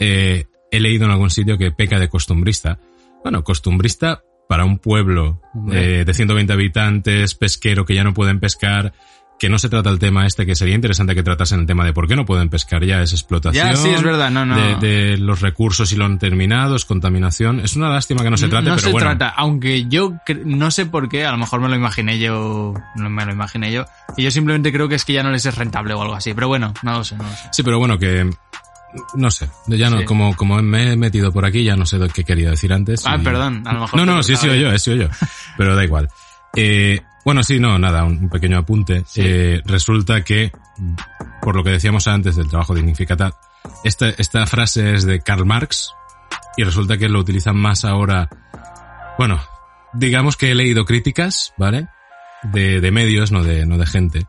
[0.00, 2.78] eh, he leído en algún sitio que peca de costumbrista.
[3.22, 8.94] Bueno, costumbrista para un pueblo eh, de 120 habitantes, pesquero que ya no pueden pescar,
[9.38, 11.92] que no se trata el tema este, que sería interesante que tratasen el tema de
[11.92, 13.68] por qué no pueden pescar ya, es explotación.
[13.68, 14.56] Ya, sí, es verdad, no, no.
[14.56, 17.60] De, de los recursos y lo han terminado, es contaminación.
[17.60, 19.06] Es una lástima que no se trate, no pero se bueno.
[19.06, 23.10] trata, aunque yo no sé por qué, a lo mejor me lo imaginé yo, no
[23.10, 23.84] me lo imaginé yo,
[24.16, 26.34] y yo simplemente creo que es que ya no les es rentable o algo así,
[26.34, 27.48] pero bueno, no lo sé, no lo sé.
[27.52, 28.28] Sí, pero bueno, que
[29.14, 30.04] no sé, ya no, Sí.
[30.04, 33.02] como, como me he metido por aquí, ya no sé que quería decir antes.
[33.06, 35.08] Ah, y- perdón, a lo mejor No, no, sí he sido yo, he sido yo.
[35.56, 36.08] Pero da igual.
[36.56, 39.04] Eh, bueno, sí, no, nada, un pequeño apunte.
[39.06, 39.20] Sí.
[39.24, 40.50] Eh, resulta que,
[41.42, 43.34] por lo que decíamos antes del trabajo dignificata,
[43.84, 45.92] esta, esta frase es de Karl Marx
[46.56, 48.28] y resulta que lo utilizan más ahora.
[49.18, 49.40] Bueno,
[49.92, 51.88] digamos que he leído críticas, ¿vale?
[52.44, 54.26] De, de medios, no de, no de gente,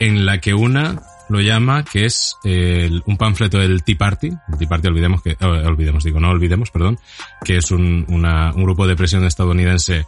[0.00, 4.28] en la que una lo llama que es el- un panfleto del Tea Party.
[4.28, 6.98] El Tea Party, olvidemos que, eh, olvidemos, digo, no olvidemos, perdón,
[7.44, 10.06] que es un, una- un grupo de presión estadounidense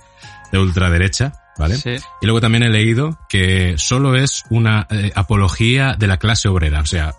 [0.53, 1.77] de ultraderecha, ¿vale?
[1.77, 1.97] Sí.
[2.23, 6.81] Y luego también he leído que solo es una eh, apología de la clase obrera,
[6.81, 7.15] o sea,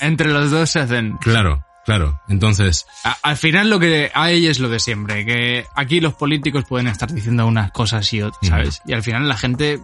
[0.00, 1.16] Entre los dos se hacen.
[1.16, 2.20] claro, claro.
[2.28, 6.64] Entonces, A- al final lo que hay es lo de siempre, que aquí los políticos
[6.68, 8.82] pueden estar diciendo unas cosas y otras, ¿sabes?
[8.86, 9.80] Y al final la gente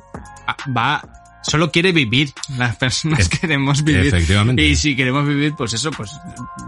[0.46, 1.02] ah, va,
[1.42, 4.06] solo quiere vivir, las personas queremos vivir.
[4.06, 4.62] efectivamente.
[4.62, 6.10] Y si queremos vivir, pues eso, pues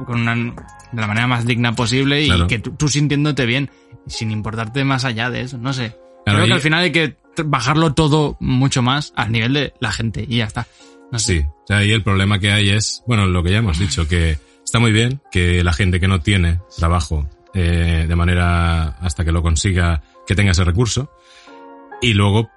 [0.06, 2.46] con una, de la manera más digna posible y Claro.
[2.46, 3.70] que tú, tú sintiéndote bien,
[4.06, 5.96] sin importarte más allá de eso, no sé.
[6.24, 9.74] Claro, Creo que y- al final hay que bajarlo todo mucho más al nivel de
[9.80, 10.66] la gente y ya está.
[11.12, 11.40] No sé.
[11.40, 14.08] Sí, o sea, ahí el problema que hay es, bueno, lo que ya hemos dicho,
[14.08, 19.24] que está muy bien que la gente que no tiene trabajo eh, de manera hasta
[19.24, 21.10] que lo consiga, que tenga ese recurso,
[22.02, 22.50] y luego,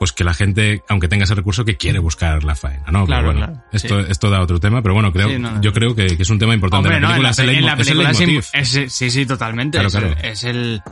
[0.00, 3.04] pues que la gente, aunque tenga ese recurso, que quiere buscar la faena, ¿no?
[3.04, 4.06] Pero Claro, bueno, claro, esto, sí.
[4.10, 5.60] esto da otro tema, pero bueno, creo, Sí, no, no.
[5.60, 6.88] yo creo que, que es un tema importante.
[6.88, 8.10] Hombre, la no, en película la, es el en la película
[8.54, 9.76] es sí, sí, totalmente.
[9.76, 10.16] Claro, es, claro.
[10.22, 10.82] es el...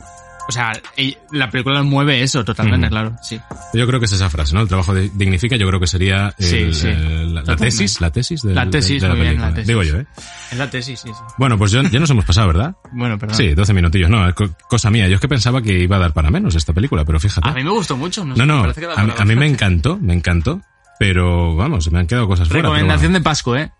[0.49, 0.73] O sea,
[1.31, 3.15] la película mueve eso totalmente, claro.
[3.21, 3.39] Sí.
[3.75, 4.61] Yo creo que es esa frase, ¿no?
[4.61, 6.87] El trabajo de- dignifica, yo creo que sería el- Sí, sí.
[6.87, 9.49] el- la, tesis, la tesis de, La tesis, de la muy bien, película.
[9.49, 9.67] la tesis.
[9.67, 10.05] Digo yo, ¿eh?
[10.51, 11.13] Es la tesis, sí, sí.
[11.37, 12.75] Bueno, pues ya, ya nos hemos pasado, ¿verdad?
[12.91, 13.37] Bueno, perdón.
[13.37, 14.25] Sí, 12 minutillos, no,
[14.67, 15.07] cosa mía.
[15.07, 17.47] Yo es que pensaba que iba a dar para menos esta película, pero fíjate.
[17.47, 18.25] A mí me gustó mucho.
[18.25, 20.15] No, no, sé, me no, parece que da a, mí- a mí me encantó, me
[20.15, 20.61] encantó,
[20.97, 22.63] pero vamos, me han quedado cosas fuera.
[22.63, 23.19] Recomendación bueno.
[23.19, 23.71] de Pascu, ¿eh?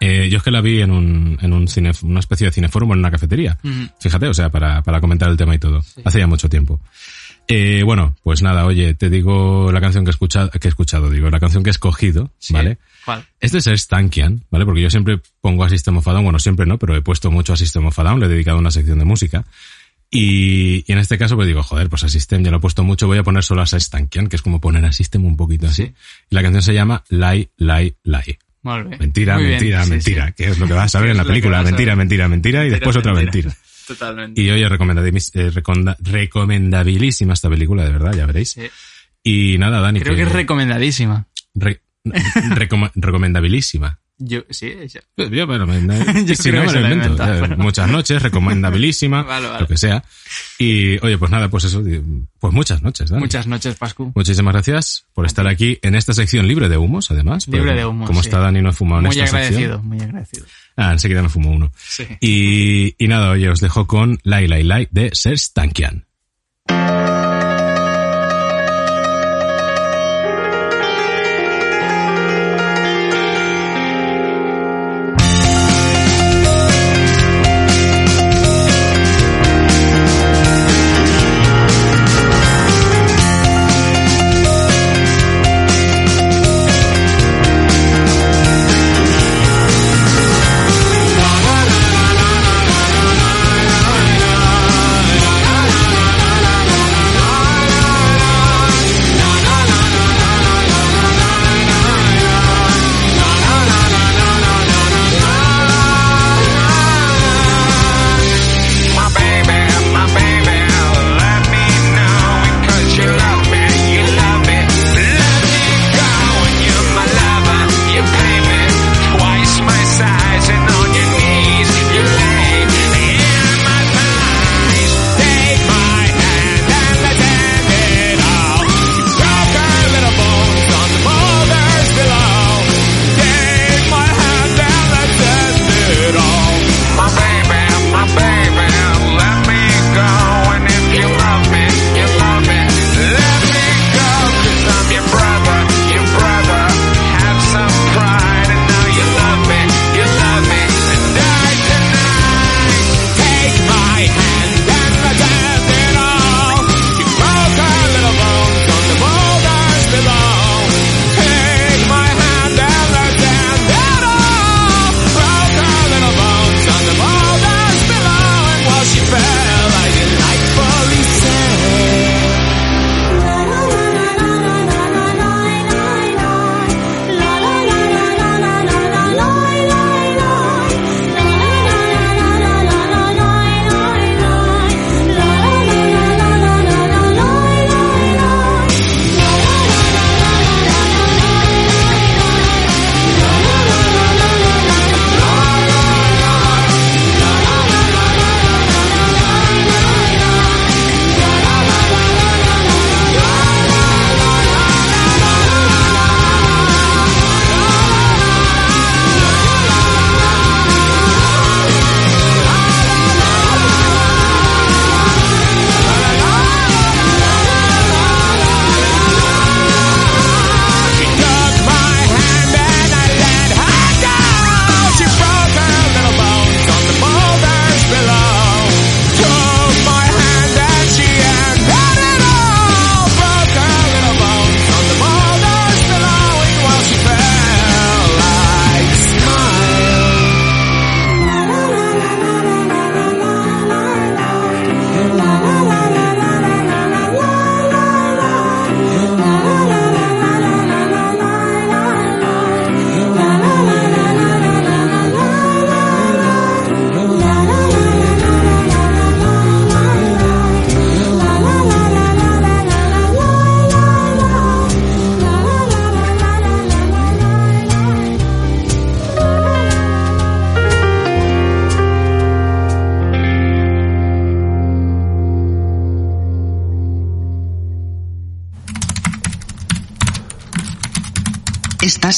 [0.00, 2.92] Eh, yo es que la vi en un, en un cine, una especie de cineforum
[2.92, 3.58] en una cafetería.
[4.00, 5.82] Fíjate, o sea, para, para comentar el tema y todo.
[6.04, 6.80] Hace ya mucho tiempo.
[7.50, 11.08] Eh, bueno, pues nada, oye, te digo la canción que he escuchado, que he escuchado,
[11.10, 12.52] digo, la canción que he escogido, Sí.
[12.52, 12.76] ¿vale?
[13.06, 13.24] ¿Cuál?
[13.40, 14.66] Este es Stankian, ¿vale?
[14.66, 17.30] Porque yo siempre pongo a System of a Down, bueno, siempre no, pero he puesto
[17.30, 19.46] mucho a System of a Down, le he dedicado una sección de música.
[20.10, 22.84] Y, y en este caso, pues digo, joder, pues a System ya lo he puesto
[22.84, 25.66] mucho, voy a poner solo a Stankian, que es como poner a System un poquito
[25.66, 25.92] así.
[26.30, 28.38] Y la canción se llama Lie, Lie, Lie.
[28.68, 28.98] Molt bé.
[28.98, 30.32] Mentira, Muy bien, mentira, sí, mentira, sí.
[30.36, 31.62] que es lo que vas a ver Que en la que película.
[31.62, 33.50] Mentira, mentira, mentira, y después otra mentira.
[33.88, 34.38] Totalmente.
[34.40, 35.50] Y oye, eh,
[36.02, 38.50] recomendabilísima esta película, de verdad, ya veréis.
[38.50, 38.68] Sí.
[39.22, 40.00] Y nada, Dani.
[40.00, 41.26] Creo que es recomendadísima.
[41.54, 41.80] re-
[42.94, 43.98] recomendabilísima.
[44.20, 45.00] Yo, sí, ella.
[45.16, 45.80] Yo, bueno, me-
[46.26, 47.22] Yo si no me lo invento.
[47.22, 49.60] Eh, pero- Muchas noches, recomendabilísima, Vale, vale.
[49.60, 50.02] lo que sea.
[50.58, 51.82] Y oye, pues nada, pues eso,
[52.40, 53.20] pues muchas noches, Dani.
[53.22, 54.10] Muchas noches, Pascu.
[54.16, 57.46] Muchísimas gracias por estar aquí en esta sección libre de humos, además.
[57.46, 58.28] Libre de humos, Como sí.
[58.28, 59.86] está Dani, no he fumado en Muy esta agradecido, sección.
[59.88, 60.46] muy agradecido.
[60.76, 61.70] Ah, enseguida me fumo uno.
[61.76, 62.04] Sí.
[62.20, 65.44] Y, y nada, oye, os dejo con Lai Lai Lai de Serge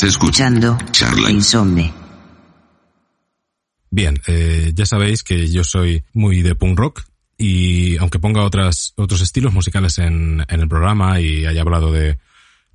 [0.01, 0.79] Estás escuchando
[1.29, 1.93] Insomne.
[3.91, 7.05] Bien, eh, ya sabéis que yo soy muy de punk rock
[7.37, 12.19] y aunque ponga otras, otros estilos musicales en, en el programa y haya hablado de,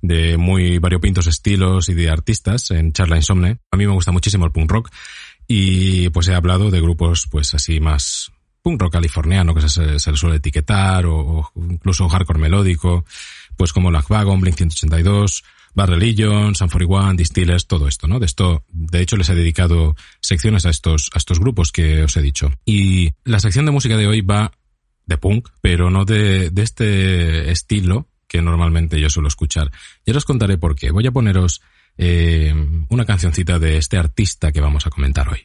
[0.02, 3.58] de muy variopintos estilos y de artistas en Charla Insomne.
[3.72, 4.92] A mí me gusta muchísimo el punk rock
[5.48, 8.30] y pues he hablado de grupos pues así más
[8.62, 13.04] punk rock californiano que se, se le suele etiquetar o, o incluso hardcore melódico,
[13.56, 15.42] pues como Black Wagon, Blink 182,
[15.76, 18.18] Bad Religion, Sun 41, Distillers, todo esto, ¿no?
[18.18, 22.16] De esto, de hecho, les he dedicado secciones a estos, a estos grupos que os
[22.16, 22.50] he dicho.
[22.64, 24.52] Y la sección de música de hoy va
[25.04, 29.70] de punk, pero no de, de este estilo que normalmente yo suelo escuchar.
[30.04, 30.90] Y ahora os contaré por qué.
[30.90, 31.60] Voy a poneros
[31.98, 32.54] eh,
[32.88, 35.40] una cancioncita de este artista que vamos a comentar hoy.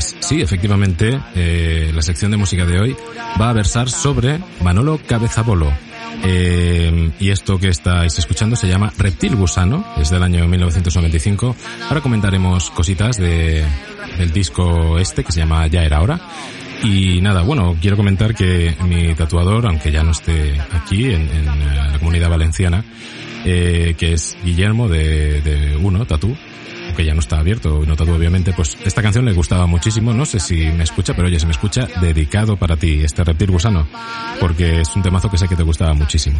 [0.00, 2.96] Pues sí, efectivamente, eh, la sección de música de hoy
[3.38, 5.70] va a versar sobre Manolo Cabezabolo.
[6.24, 11.54] Eh, y esto que estáis escuchando se llama Reptil Gusano, es del año 1995.
[11.86, 13.62] Ahora comentaremos cositas de,
[14.16, 16.18] del disco este que se llama Ya era hora.
[16.82, 21.44] Y nada, bueno, quiero comentar que mi tatuador, aunque ya no esté aquí en, eh,
[21.92, 22.82] la comunidad valenciana,
[23.44, 26.34] eh, que es Guillermo de, de Uno, Tatú,
[26.90, 30.24] aunque ya no está abierto, no Tatú obviamente, pues esta canción le gustaba muchísimo, no
[30.26, 33.86] sé si me escucha, pero oye, si me escucha, dedicado para ti, este reptil gusano,
[34.40, 36.38] porque es un temazo que sé que te gustaba muchísimo.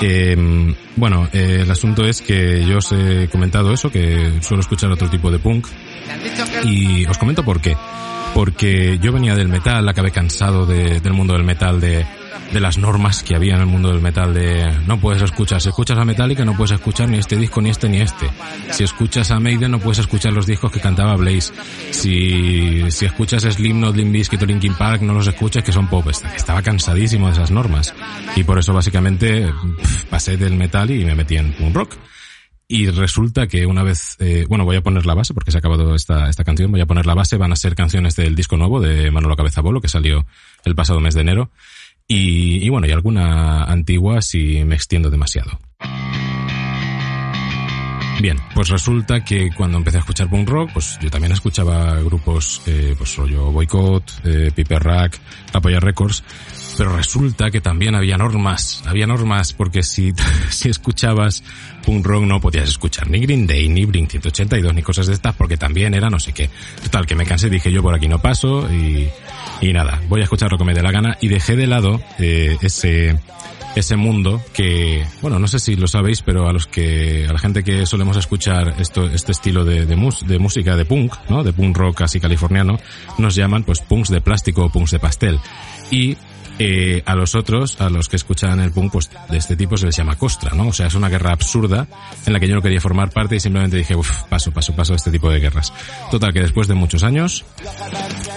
[0.00, 4.90] Eh, bueno, eh, el asunto es que yo os he comentado eso, que suelo escuchar
[4.90, 5.66] otro tipo de punk,
[6.64, 7.76] y os comento por qué.
[8.34, 12.04] Porque yo venía del metal, acabé cansado de- del mundo del metal, de,
[12.52, 15.68] de las normas que había en el mundo del metal, de no puedes escuchar, si
[15.68, 18.30] escuchas a Metallica no puedes escuchar ni este disco, ni este, ni este.
[18.70, 21.52] Si escuchas a Maiden no puedes escuchar los discos que cantaba Blaze.
[21.90, 26.06] Si, si escuchas Slipknot, Limp Bizkit o Linkin Park no los escuches que son pop.
[26.36, 27.94] Estaba cansadísimo de esas normas.
[28.36, 29.50] Y por eso básicamente
[30.10, 31.96] pasé del metal y me metí en punk rock.
[32.68, 35.60] Y resulta que una vez, eh, bueno, voy a poner la base porque se ha
[35.60, 38.56] acabado esta, esta canción, voy a poner la base, van a ser canciones del disco
[38.56, 40.26] nuevo de Manolo Cabezabolo que salió
[40.64, 41.50] el pasado mes de enero.
[42.08, 45.58] Y, bueno, y alguna antigua si me extiendo demasiado.
[48.20, 52.62] Bien, pues resulta que cuando empecé a escuchar punk rock, pues yo también escuchaba grupos,
[52.66, 55.18] eh, pues rollo Boycott, eh, Piper Rack,
[55.52, 56.24] Apoya Records,
[56.76, 60.12] pero resulta que también había normas, había normas porque si,
[60.50, 61.42] si escuchabas
[61.84, 65.34] punk rock no podías escuchar ni Green Day, ni Blink 182, ni cosas de estas
[65.34, 66.50] porque también era no sé qué.
[66.82, 69.08] Total, que me cansé, dije yo por aquí no paso y,
[69.60, 72.00] y nada, voy a escuchar lo que me dé la gana y dejé de lado
[72.18, 73.18] eh, ese
[73.74, 77.38] ese mundo que, bueno, no sé si lo sabéis, pero a los que, a la
[77.38, 81.44] gente que solemos escuchar esto, este estilo de, de, mus- de música de punk, ¿no?
[81.44, 82.78] De punk rock así californiano,
[83.18, 85.38] nos llaman pues punks de plástico o punks de pastel.
[85.90, 86.16] Y
[86.58, 89.86] eh, a los otros, a los que escuchan el punk, pues de este tipo se
[89.86, 90.68] les llama costra, ¿no?
[90.68, 91.86] O sea, es una guerra absurda
[92.24, 94.92] en la que yo no quería formar parte y simplemente dije, uff, paso, paso, paso
[94.92, 95.72] de este tipo de guerras.
[96.10, 97.44] Total, que después de muchos años,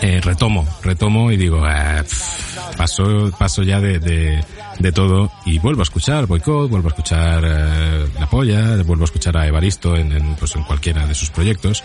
[0.02, 4.44] eh, retomo, retomo y digo, eh, pff, paso, paso ya de, de,
[4.80, 9.06] de todo y vuelvo a escuchar Boycott, vuelvo a escuchar eh, La Polla, vuelvo a
[9.06, 11.84] escuchar a Evaristo en, pues en cualquiera de sus proyectos.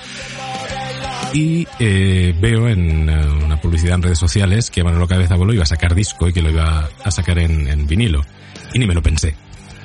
[1.33, 5.67] Y eh, veo en eh, una publicidad en redes sociales que Manolo Cabezabolo iba a
[5.67, 8.25] sacar disco y que lo iba a sacar en, en vinilo.
[8.73, 9.35] Y ni me lo pensé.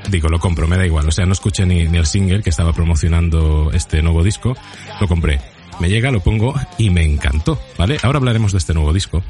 [0.09, 1.07] Digo, lo compro, me da igual.
[1.07, 4.55] O sea, no escuché ni, ni el single que estaba promocionando este nuevo disco.
[5.01, 5.41] Lo compré.
[5.79, 7.97] Me llega, lo pongo y me encantó, ¿vale?
[8.03, 9.23] Ahora hablaremos de este nuevo disco.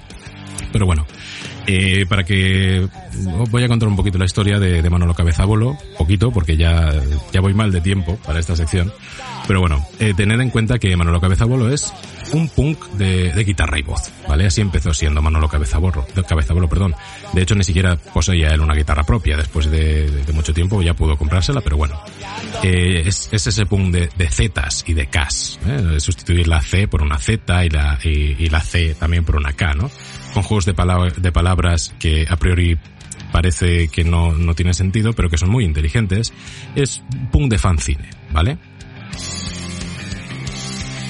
[0.72, 1.06] Pero bueno,
[1.72, 2.88] eh, para que
[3.38, 6.92] os voy a contar un poquito la historia de, de Manolo Cabezabolo, poquito, porque ya,
[7.32, 8.92] ya voy mal de tiempo para esta sección.
[9.48, 11.94] Pero bueno, eh, tener en cuenta que Manolo Cabezabolo es
[12.34, 14.48] un punk de, guitarra y voz, ¿vale?
[14.48, 16.96] Así empezó siendo Manolo Cabezabolo, Cabezabolo, perdón.
[17.34, 19.38] De hecho, ni siquiera poseía él una guitarra propia.
[19.38, 22.02] Después de, mucho tiempo ya pudo comprársela, pero bueno.
[22.64, 26.00] Eh, es, es ese punk de, de Zetas y de Ks, ¿eh?
[26.00, 29.74] Sustituir la C por una Z y la, y la C también por una K,
[29.76, 29.92] ¿no?
[30.34, 32.78] Con juegos de, pala- de palabras que a priori
[33.32, 36.34] parece que no, no tienen sentido, pero que son muy inteligentes.
[36.76, 37.02] Es
[37.32, 38.58] punk de fanzine, ¿vale?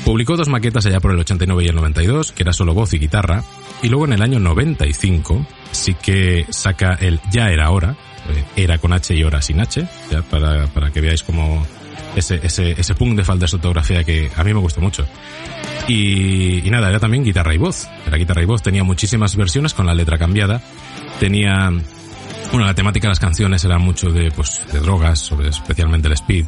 [0.05, 2.99] Publicó dos maquetas allá por el 89 y el 92, que era solo voz y
[2.99, 3.43] guitarra,
[3.83, 7.95] y luego en el año 95 sí que saca el Ya era hora,
[8.29, 11.65] eh, era con H y hora sin H, ya para, para que veáis como
[12.15, 15.05] ese, ese, ese punk de falta de ortografía que a mí me gustó mucho.
[15.87, 17.87] Y, y nada, era también guitarra y voz.
[18.05, 20.61] Era guitarra y voz, tenía muchísimas versiones con la letra cambiada.
[21.19, 21.71] Tenía
[22.51, 26.13] Bueno, la temática de las canciones era mucho de, pues, de drogas, sobre especialmente el
[26.13, 26.45] speed.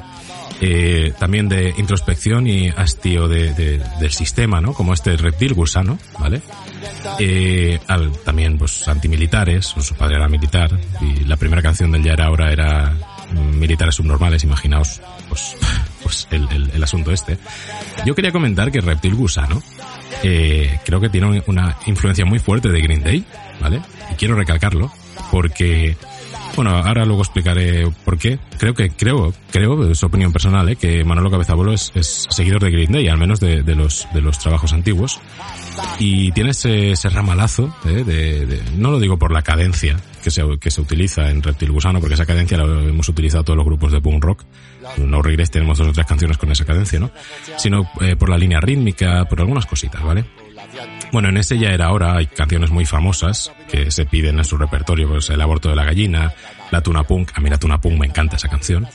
[0.63, 4.73] Eh, también de introspección y hastío de, de- del sistema, ¿no?
[4.73, 6.41] Como este reptil gusano, ¿vale?
[7.19, 10.69] Eh, al- también, pues, antimilitares, su padre era militar,
[11.01, 12.93] y la primera canción del Ya era ahora era
[13.33, 15.01] mm, militares subnormales, imaginaos,
[15.31, 15.55] pues,
[16.03, 17.37] pues el, el- asunto este.
[18.05, 19.63] Yo quería comentar que Reptil Gusano,
[20.23, 23.23] eh, creo que tiene una influencia muy fuerte de Green Day,
[23.61, 23.81] ¿vale?
[24.11, 24.91] Y quiero recalcarlo,
[25.31, 25.95] porque,
[26.57, 28.39] bueno, ahora luego explicaré por qué.
[28.57, 30.75] Creo que, creo, creo, es opinión personal, ¿eh?
[30.75, 34.37] que Manolo Cabezabolo es, es seguidor de Green Day, al menos de, los, de los
[34.39, 35.19] trabajos antiguos.
[35.99, 38.03] Y tiene ese, ramalazo, ¿eh?
[38.03, 41.71] de, de- no lo digo por la cadencia que se, que se utiliza en Reptil
[41.71, 44.43] Gusano, porque esa cadencia la hemos utilizado todos los grupos de punk rock.
[44.97, 47.11] No Regress tenemos dos o tres canciones con esa cadencia, ¿no?
[47.57, 50.25] Sino eh, por la línea rítmica, por algunas cositas, ¿vale?
[51.11, 54.57] Bueno, en ese ya era ahora, hay canciones muy famosas que se piden en su
[54.57, 56.33] repertorio, pues el aborto de la gallina,
[56.71, 58.87] la tuna punk, a mí la tuna punk me encanta esa canción,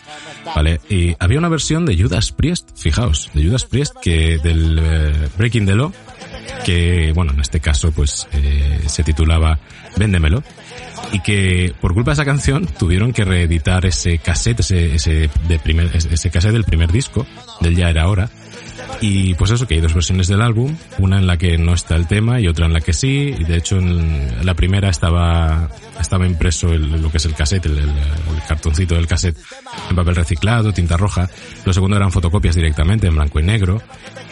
[0.55, 0.81] ¿vale?
[0.89, 5.67] Y había una versión de Judas Priest, fijaos, de Judas Priest que del eh, Breaking
[5.67, 5.93] the Law,
[6.65, 9.59] que, bueno, en este caso, pues, eh, se titulaba
[9.97, 10.43] Véndemelo,
[11.13, 15.59] y que por culpa de esa canción tuvieron que reeditar ese cassette, ese, ese, de
[15.59, 17.27] primer, ese cassette del primer disco,
[17.61, 18.29] del Ya Era Hora,
[19.01, 21.97] y pues eso, que hay dos versiones del álbum, una en la que no está
[21.97, 25.69] el tema y otra en la que sí, y de hecho en la primera estaba,
[26.01, 29.37] estaba impreso el- lo que es el cassette, el, el- el cartoncito del cassette
[29.91, 31.29] en papel reciclado, tinta roja,
[31.65, 33.83] lo segundo eran fotocopias directamente en blanco y negro,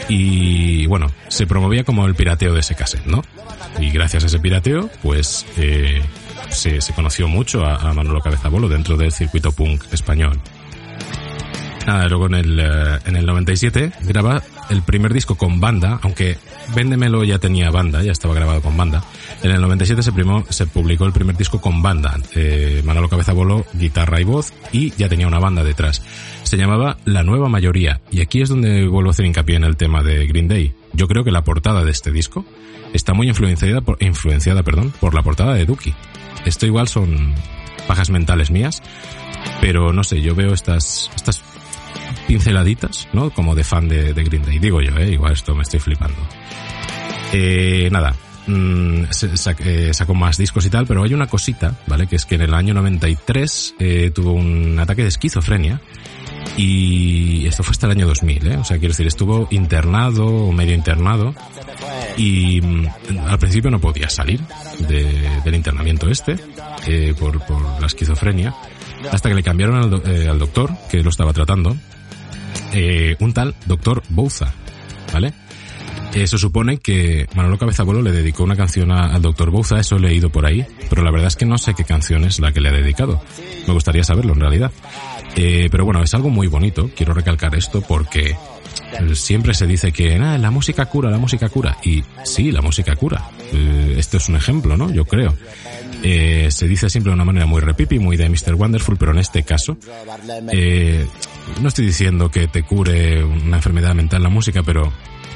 [0.09, 3.23] y bueno, se promovía como el pirateo de ese cassette, ¿no?
[3.81, 6.01] Y gracias a ese pirateo, pues eh,
[6.51, 10.41] se, se conoció mucho a, a Manolo Cabezabolo dentro del circuito punk español.
[11.87, 16.39] Nada, luego en el, eh, en el 97 graba el primer disco con banda, aunque
[16.75, 19.05] Véndemelo ya tenía banda, ya estaba grabado con banda.
[19.43, 23.67] En el 97 se, primó- se publicó el primer disco con banda, eh, Manolo Cabezabolo,
[23.75, 26.03] guitarra y voz, y ya tenía una banda detrás.
[26.43, 29.77] Se llamaba La Nueva Mayoría, y aquí es donde vuelvo a hacer hincapié en el
[29.77, 30.73] tema de Green Day.
[30.95, 32.47] Yo creo que la portada de este disco
[32.95, 35.93] está muy influenciada por, influenciada, perdón, por la portada de Duki.
[36.45, 37.35] Esto igual son
[37.87, 38.83] pajas mentales mías,
[39.61, 41.43] pero no sé, yo veo estas, estas
[42.27, 43.31] pinceladitas, ¿no?
[43.31, 44.59] Como de fan de, de Green Day.
[44.59, 45.11] Digo yo, ¿eh?
[45.13, 46.17] Igual esto me estoy flipando.
[47.33, 48.15] Eh, nada,
[48.47, 52.07] mm, se- sac- eh, sacó más discos y tal, pero hay una cosita, ¿vale?
[52.07, 55.81] Que es que en el año 93 eh, tuvo un ataque de esquizofrenia
[56.57, 58.57] y esto fue hasta el año 2000, ¿eh?
[58.59, 61.35] O sea, quiero decir, estuvo internado o medio internado
[62.17, 62.87] y mm,
[63.27, 64.41] al principio no podía salir
[64.89, 66.37] de- del internamiento este
[66.87, 68.55] eh, por, por la esquizofrenia
[69.11, 71.77] hasta que le cambiaron al, do- eh, al doctor que lo estaba tratando
[72.73, 74.53] eh, un tal doctor Bouza,
[75.13, 75.33] ¿vale?
[76.13, 80.01] Eh, se supone que Manolo Cabezabolo le dedicó una canción al doctor Bouza, eso he
[80.01, 82.61] leído por ahí, pero la verdad es que no sé qué canción es la que
[82.61, 83.21] le ha dedicado.
[83.67, 84.71] Me gustaría saberlo en realidad.
[85.37, 88.31] Eh, pero bueno, es algo muy bonito, quiero recalcar esto porque
[88.93, 91.77] eh, siempre se dice que "Ah, la música cura, la música cura.
[91.83, 93.31] Y sí, la música cura.
[93.53, 94.93] Eh, esto es un ejemplo, ¿no?
[94.93, 95.35] Yo creo.
[96.03, 98.55] Eh, se dice siempre de una manera muy repipi, muy de Mr.
[98.55, 99.77] Wonderful, pero en este caso,
[101.61, 104.93] no estoy diciendo que te cure una enfermedad mental la música, pero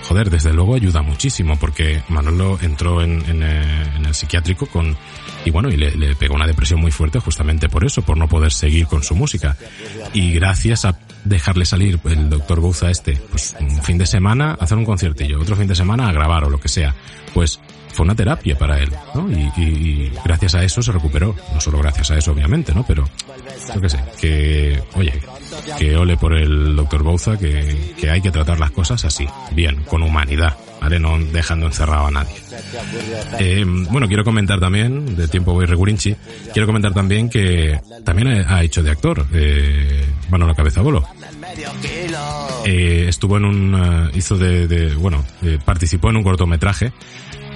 [0.08, 4.96] joder, desde luego ayuda muchísimo, porque Manolo entró en, en, en el psiquiátrico con,
[5.44, 8.52] y bueno, y le, pegó una depresión muy fuerte justamente por eso, por no poder
[8.52, 9.56] seguir con su música.
[10.12, 14.64] Y gracias a dejarle salir el doctor Bouza este, pues un fin de semana a
[14.64, 16.94] hacer un conciertillo, otro fin de semana a grabar o lo que sea,
[17.34, 17.60] pues
[17.92, 19.28] fue una terapia para él, ¿no?
[19.30, 21.34] Y, y- y gracias a eso se recuperó.
[21.52, 22.84] No solo gracias a eso, obviamente, ¿no?
[22.86, 23.08] Pero,
[23.74, 25.12] yo qué sé, que, oye,
[25.78, 29.82] que ole por el doctor Bouza, que, que hay que tratar las cosas así, bien,
[29.84, 30.98] con humanidad, ¿vale?
[30.98, 32.34] No dejando encerrado a nadie.
[33.38, 36.14] Eh, bueno, quiero comentar también, de tiempo voy regulinchi,
[36.52, 41.04] quiero comentar también que también ha hecho de actor, eh, Manolo Cabezabolo.
[42.66, 46.92] Eh, estuvo en un, eh, hizo de, de- bueno, eh, participó en un cortometraje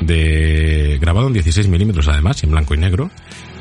[0.01, 3.11] de, grabado en 16 milímetros además, en blanco y negro,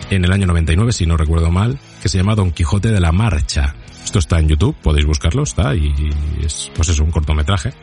[0.09, 3.11] en el año 99, si no recuerdo mal, que se llama Don Quijote de la
[3.11, 3.75] Marcha.
[4.03, 5.85] Esto está en YouTube, podéis buscarlo, está, y,
[6.41, 7.73] y es, pues es un cortometraje.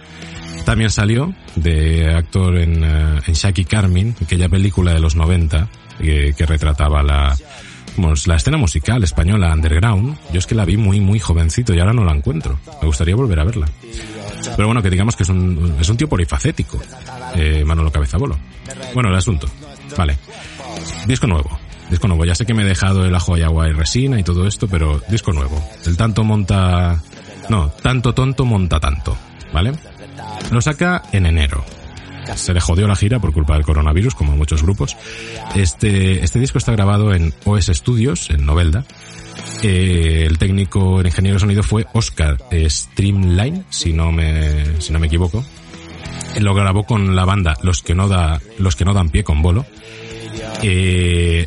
[0.64, 6.34] También salió de actor en, eh, en Shaki Carmin, aquella película de los 90 que,
[6.36, 7.36] que retrataba la,
[8.26, 10.16] la escena musical española underground.
[10.32, 12.59] Yo es que la vi muy, muy jovencito y ahora no la encuentro.
[12.80, 13.66] Me gustaría volver a verla.
[14.56, 16.80] Pero bueno, que digamos que es un, es un tío polifacético,
[17.34, 18.38] eh, Manolo Cabezabolo.
[18.94, 19.48] Bueno, el asunto.
[19.96, 20.18] Vale.
[21.06, 21.59] Disco nuevo.
[21.90, 22.24] Disco nuevo.
[22.24, 24.68] Ya sé que me he dejado el ajo y agua y resina y todo esto,
[24.68, 25.62] pero disco nuevo.
[25.86, 27.02] El tanto monta...
[27.48, 29.16] No, tanto tonto monta tanto.
[29.52, 29.72] ¿Vale?
[30.51, 31.64] Lo saca en enero.
[32.34, 34.97] se le jodió la gira por culpa del coronavirus, como muchos grupos.
[35.55, 38.84] Este, este disco está grabado en OS Studios, en Novelda.
[39.62, 44.99] Eh, el técnico, el ingeniero de sonido fue Oscar Streamline, si no me, si no
[44.99, 45.45] me equivoco.
[46.39, 49.43] Lo grabó con la banda Los que no da, los que no dan pie con
[49.43, 49.66] bolo.
[50.62, 51.47] Eh,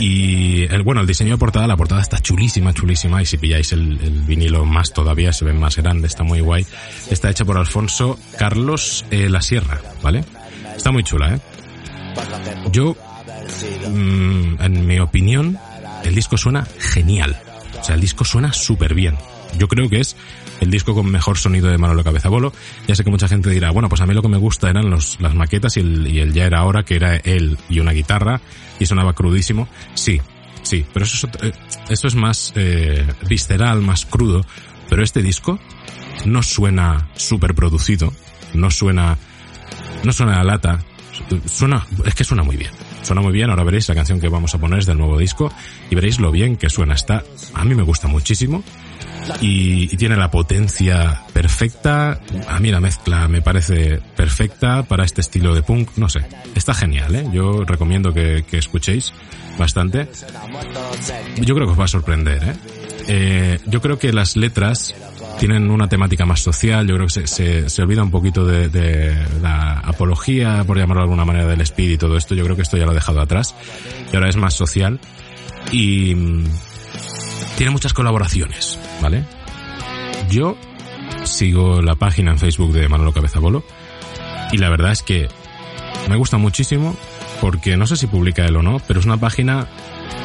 [0.00, 3.22] y bueno, el diseño de portada, la portada está chulísima, chulísima.
[3.22, 6.66] Y si pilláis el, vinilo más todavía, se ve más grande, está muy guay.
[7.10, 10.24] Está hecha por Alfonso Carlos eh, La Sierra, ¿vale?
[10.76, 11.40] Está muy chula, ¿eh?
[12.70, 12.96] Yo,
[13.88, 15.58] mm, en mi opinión,
[16.04, 17.36] el disco suena genial.
[17.80, 19.16] O sea, el disco suena súper bien.
[19.58, 20.16] Yo creo que es
[20.60, 22.52] el disco con mejor sonido de Manolo Cabeza Bolo.
[22.86, 24.90] Ya sé que mucha gente dirá, bueno, pues a mí lo que me gusta eran
[24.90, 27.92] los, las maquetas y el, y el ya era ahora, que era él y una
[27.92, 28.40] guitarra,
[28.78, 29.68] y sonaba crudísimo.
[29.94, 30.20] Sí,
[30.62, 31.52] sí, pero eso es, eh,
[31.88, 34.44] eso es más eh, visceral, más crudo.
[34.88, 35.58] Pero este disco
[36.24, 38.12] no suena súper producido,
[38.52, 39.18] no suena,
[40.04, 40.84] no suena a lata,
[41.46, 42.70] suena, es que suena muy bien.
[43.02, 45.52] Suena muy bien, ahora veréis la canción que vamos a poner es del nuevo disco
[45.90, 46.94] y veréis lo bien que suena.
[46.94, 48.64] Está, a mí me gusta muchísimo
[49.40, 52.20] y, y tiene la potencia perfecta.
[52.48, 55.90] A mí la mezcla me parece perfecta para este estilo de punk.
[55.96, 56.20] No sé,
[56.54, 57.26] está genial, ¿eh?
[57.32, 59.12] Yo recomiendo que, que escuchéis
[59.58, 60.08] bastante.
[61.36, 62.54] Yo creo que os va a sorprender, ¿eh?
[63.06, 64.94] Eh, yo creo que las letras
[65.38, 68.68] tienen una temática más social, yo creo que se, se, se olvida un poquito de,
[68.70, 72.56] de la apología, por llamarlo de alguna manera, del speed y todo esto, yo creo
[72.56, 73.54] que esto ya lo he dejado atrás,
[74.10, 75.00] y ahora es más social,
[75.70, 76.44] y mm,
[77.58, 79.24] tiene muchas colaboraciones, ¿vale?
[80.30, 80.56] Yo
[81.24, 83.64] sigo la página en Facebook de Manolo Cabezabolo,
[84.52, 85.28] y la verdad es que
[86.08, 86.96] me gusta muchísimo,
[87.40, 89.66] porque no sé si publica él o no, pero es una página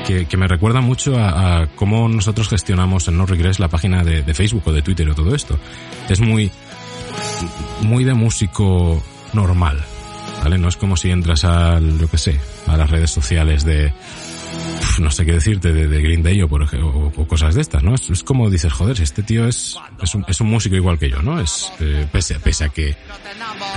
[0.06, 4.34] que, que me recuerda mucho a, cómo nosotros gestionamos en No Regress la página de,
[4.34, 5.58] Facebook o de Twitter o todo esto.
[6.10, 6.52] Es muy,
[7.82, 9.02] muy de músico
[9.34, 9.80] normal,
[10.44, 10.58] ¿vale?
[10.58, 13.94] No es como si entras al, yo qué sé, a las redes sociales de,
[15.00, 17.84] no sé qué decirte, de, de Green Day o, por, o, o cosas de estas,
[17.84, 17.95] ¿no?
[17.95, 21.39] Es, como dices, joder, este tío es, es, un, músico igual que yo, ¿no?
[21.39, 22.95] Es, eh, pese, pese a que,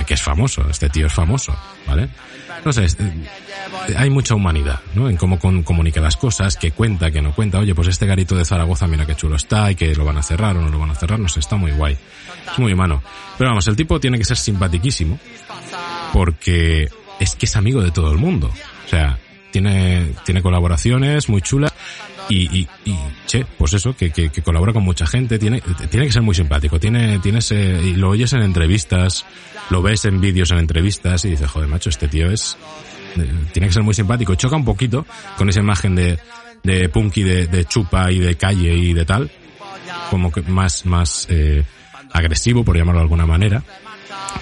[0.05, 1.55] que es famoso, este tío es famoso,
[1.87, 2.09] ¿vale?
[2.65, 5.09] No sé, eh, hay mucha humanidad, ¿no?
[5.09, 7.59] En cómo con- comunica las cosas, que cuenta, que no cuenta.
[7.59, 10.23] Oye, pues este garito de Zaragoza, mira qué chulo está, y que lo van a
[10.23, 11.97] cerrar o no lo van a cerrar, no sé, está muy guay.
[12.51, 13.01] Es muy humano.
[13.37, 15.19] Pero vamos, el tipo tiene que ser simpatiquísimo,
[16.11, 18.51] porque es que es amigo de todo el mundo.
[18.85, 19.17] O sea,
[19.53, 21.71] tiene, tiene colaboraciones muy chulas
[22.27, 22.95] y, y, y,
[23.27, 26.33] che, pues eso, que, que, que colabora con mucha gente, tiene, tiene que ser muy
[26.33, 29.25] simpático, tiene, tiene ese, y lo oyes en entrevistas,
[29.69, 32.57] lo ves en vídeos en entrevistas y dices, joder, macho, este tío es,
[33.17, 34.33] eh, tiene que ser muy simpático.
[34.35, 35.05] Choca un poquito
[35.37, 36.17] con esa imagen de,
[36.63, 39.29] de punky, de, de chupa y de calle y de tal,
[40.09, 41.63] como que más, más, eh,
[42.11, 43.63] agresivo, por llamarlo de alguna manera.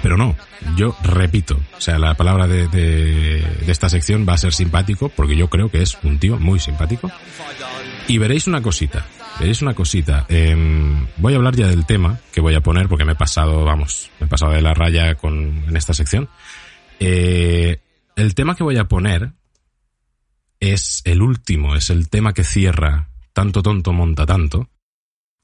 [0.01, 0.35] Pero no,
[0.75, 5.35] yo repito, o sea, la palabra de, de, esta sección va a ser simpático, porque
[5.35, 7.11] yo creo que es un tío muy simpático.
[8.07, 9.05] Y veréis una cosita,
[9.39, 10.25] veréis una cosita.
[10.27, 13.63] Em, voy a hablar ya del tema que voy a poner, porque me he pasado,
[13.63, 16.29] vamos, me he pasado de la raya con, en esta sección.
[16.99, 17.79] Eh,
[18.15, 19.33] el tema que voy a poner
[20.59, 24.69] es el último, es el tema que cierra Tanto tonto monta tanto,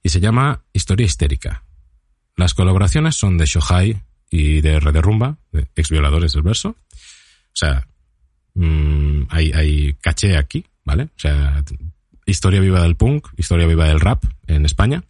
[0.03, 1.63] y se llama Historia histérica.
[2.35, 4.95] Las colaboraciones son de Shohai y de Red
[5.51, 6.69] de ex violadores del verso.
[6.69, 7.87] O sea,
[8.53, 11.03] mm, hay, hay caché aquí, ¿vale?
[11.03, 11.63] O sea,
[12.25, 15.03] historia viva del punk, historia viva del rap en España.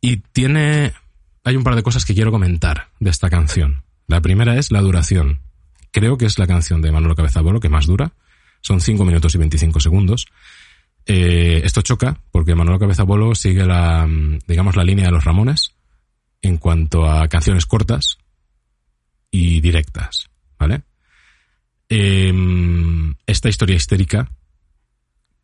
[0.00, 0.92] Y tiene,
[1.44, 3.82] hay un par de cosas que quiero comentar de esta canción.
[4.06, 5.40] La primera es la duración.
[5.90, 8.12] Creo que es la canción de Manolo Cabezabolo que más dura.
[8.62, 10.26] Son 5 minutos y 25 segundos.
[11.04, 15.74] Eh, esto choca porque Manolo Cabezabolo sigue la, mm, digamos, la línea de los Ramones
[16.42, 18.18] en cuanto a canciones cortas
[19.30, 20.28] y directas,
[20.58, 20.82] ¿vale?
[21.88, 24.30] Em, esta historia histérica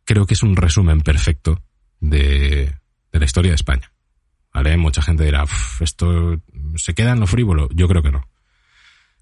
[0.03, 1.63] creo que es un resumen perfecto
[1.99, 2.75] de,
[3.11, 3.91] la historia de España,
[4.53, 4.77] ¿vale?
[4.77, 6.41] Mucha gente dirá, "Uf, esto
[6.75, 7.69] se queda en lo frívolo.
[7.73, 8.27] Yo creo que no.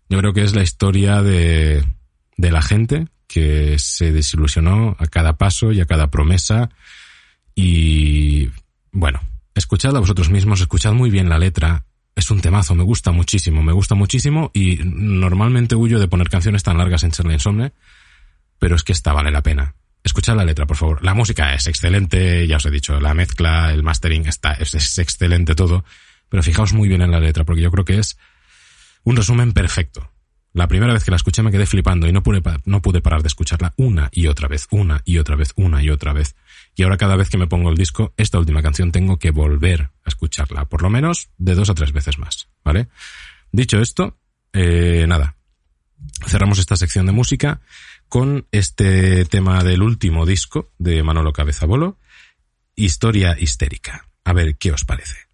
[0.10, 1.84] Yo creo que es la historia de
[2.38, 6.70] la gente que se desilusionó a cada paso y a cada promesa
[7.54, 8.50] y
[8.92, 9.22] bueno,
[9.60, 11.86] escuchadla vosotros mismos, escuchad muy bien la letra.
[12.16, 16.64] Es un temazo, me gusta muchísimo, me gusta muchísimo y normalmente huyo de poner canciones
[16.64, 17.74] tan largas en Charlie Insomne,
[18.58, 19.76] pero es que esta vale la pena.
[20.04, 21.04] Escuchad la letra, por favor.
[21.04, 24.98] La música es excelente, ya os he dicho, la mezcla, el mastering está, es, es
[24.98, 25.84] excelente todo,
[26.30, 28.18] pero fijaos muy bien en la letra porque yo creo que es
[29.04, 30.12] un resumen perfecto.
[30.54, 33.22] La primera vez que la escuché me quedé flipando y no pude, no pude parar
[33.22, 36.36] de escucharla una y otra vez, una y otra vez, una y otra vez.
[36.78, 39.90] Y ahora cada vez que me pongo el disco, esta última canción tengo que volver
[40.06, 42.88] a escucharla, por lo menos de dos a tres veces más, ¿vale?
[43.52, 44.16] Dicho esto,
[44.54, 45.36] eh, nada.
[46.28, 47.62] Cerramos esta sección de música
[48.08, 51.98] con este tema del último disco de Manolo Cabezabolo,
[52.76, 54.08] Historia Histérica.
[54.24, 55.28] A ver qué os parece.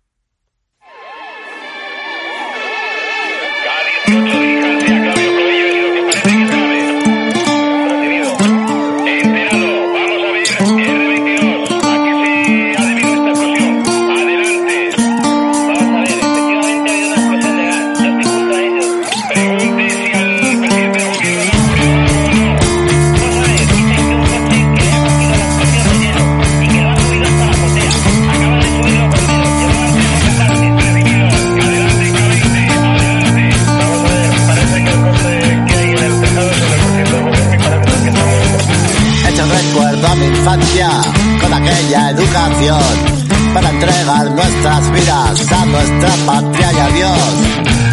[43.84, 47.19] Para entregar nuestras vidas a nuestra patria y a Dios.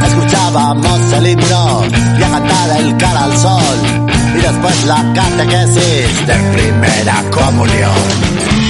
[0.06, 1.82] Escuchábamos el himno
[2.18, 3.76] y a cantar el cara al sol
[4.34, 7.90] y después la catequesis de primera comunión.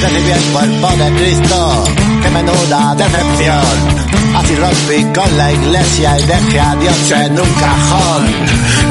[0.00, 1.84] Recibí el cuerpo de Cristo,
[2.22, 4.19] que menuda decepción.
[4.34, 8.26] Así rompí con la iglesia y dejé a Dios en un cajón.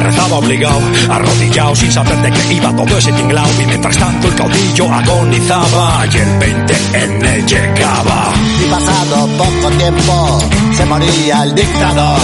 [0.03, 3.47] Rezaba obligado, arrodillado, sin saber de qué iba todo ese tinglao.
[3.61, 8.33] Y mientras tanto el caudillo agonizaba y el 20N llegaba.
[8.63, 10.39] Y pasado poco tiempo
[10.75, 12.19] se moría el dictador.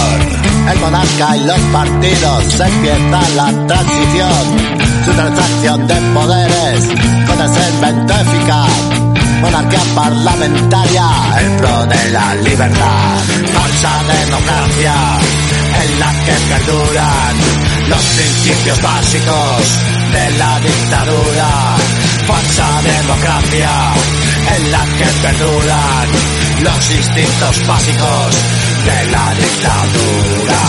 [0.70, 4.76] El monarca y los partidos empieza la transición.
[5.04, 6.88] Su transacción de poderes
[7.26, 9.05] con ese invento eficaz.
[9.40, 11.06] Monarquía parlamentaria,
[11.40, 13.18] el pro de la libertad.
[13.54, 14.94] Falsa democracia,
[15.82, 17.36] en la que perduran
[17.88, 19.62] los principios básicos
[20.12, 21.48] de la dictadura.
[22.26, 23.70] Falsa democracia,
[24.56, 26.08] en la que perduran
[26.62, 28.28] los instintos básicos
[28.86, 30.60] de la dictadura.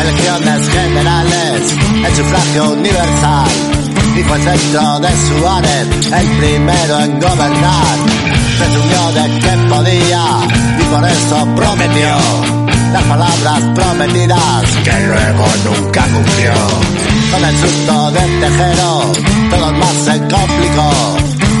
[0.00, 1.74] Elecciones generales,
[2.04, 3.75] el sufragio universal.
[4.24, 7.96] Fue el centro de Suárez el primero en gobernar.
[8.58, 10.24] Presumió de que podía
[10.78, 12.16] y por eso prometió
[12.92, 16.52] las palabras prometidas que luego nunca cumplió.
[17.30, 19.12] Con el susto del tejero,
[19.50, 21.16] todo más se complicó.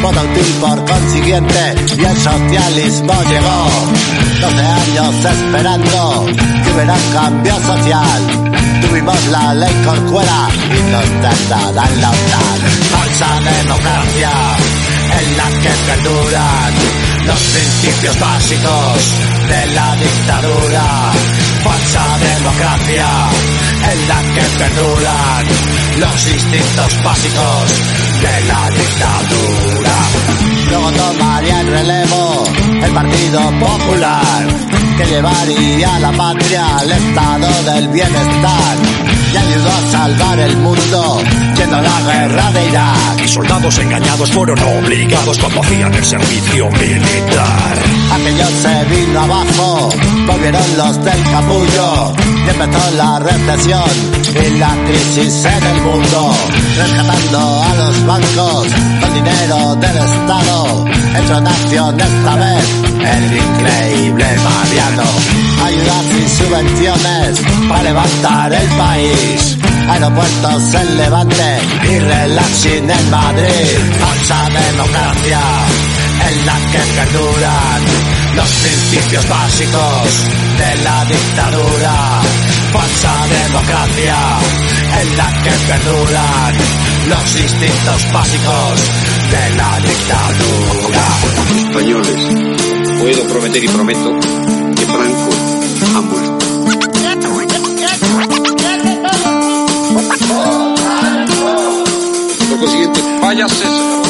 [0.06, 3.66] Útil por consiguiente y el socialismo llegó.
[4.40, 6.26] 12 años esperando
[6.62, 8.55] que hubiera un cambio social.
[8.80, 12.58] Tuvimos la ley corcuera y nos trasladan la OTAN.
[12.92, 14.30] Falsa democracia
[15.18, 16.74] en la que perduran
[17.26, 18.96] los principios básicos
[19.48, 21.12] de la dictadura.
[21.64, 23.08] Falsa democracia
[23.92, 25.46] en la que perduran
[25.98, 27.64] los instintos básicos
[28.22, 29.96] de la dictadura.
[30.70, 32.44] Luego tomaría el relevo
[32.82, 34.46] el Partido Popular,
[34.96, 38.76] que llevaría a la patria al estado del bienestar
[39.32, 41.22] y ayudó a salvar el mundo
[41.56, 43.24] yendo a la guerra de Irak.
[43.24, 47.78] Y soldados engañados fueron obligados cuando hacían el servicio militar.
[48.12, 49.90] Aquello se vino abajo,
[50.26, 52.14] volvieron los del capullo
[52.46, 56.34] y empezó la recesión y la crisis en el mundo,
[56.76, 58.66] rescatando a los bancos
[59.00, 60.84] con dinero del Estado.
[61.16, 62.64] Entró en acción esta vez
[63.00, 65.08] el increíble Mariano.
[65.64, 69.58] Ayudas y subvenciones para levantar el país.
[69.88, 73.78] Aeropuertos en Levante y relaxing en Madrid.
[74.00, 75.40] Falsa democracia
[76.28, 80.28] en la que perduran los principios básicos
[80.58, 82.22] de la dictadura.
[82.72, 84.16] Falsa democracia
[85.00, 86.54] en la que perduran
[87.08, 88.74] los instintos básicos
[89.30, 91.04] de la dictadura.
[91.66, 92.20] Españoles,
[93.00, 94.10] puedo prometer y prometo
[94.76, 95.30] que Franco
[95.96, 96.36] ha muerto.
[102.48, 104.06] Por consiguiente, váyase, señor.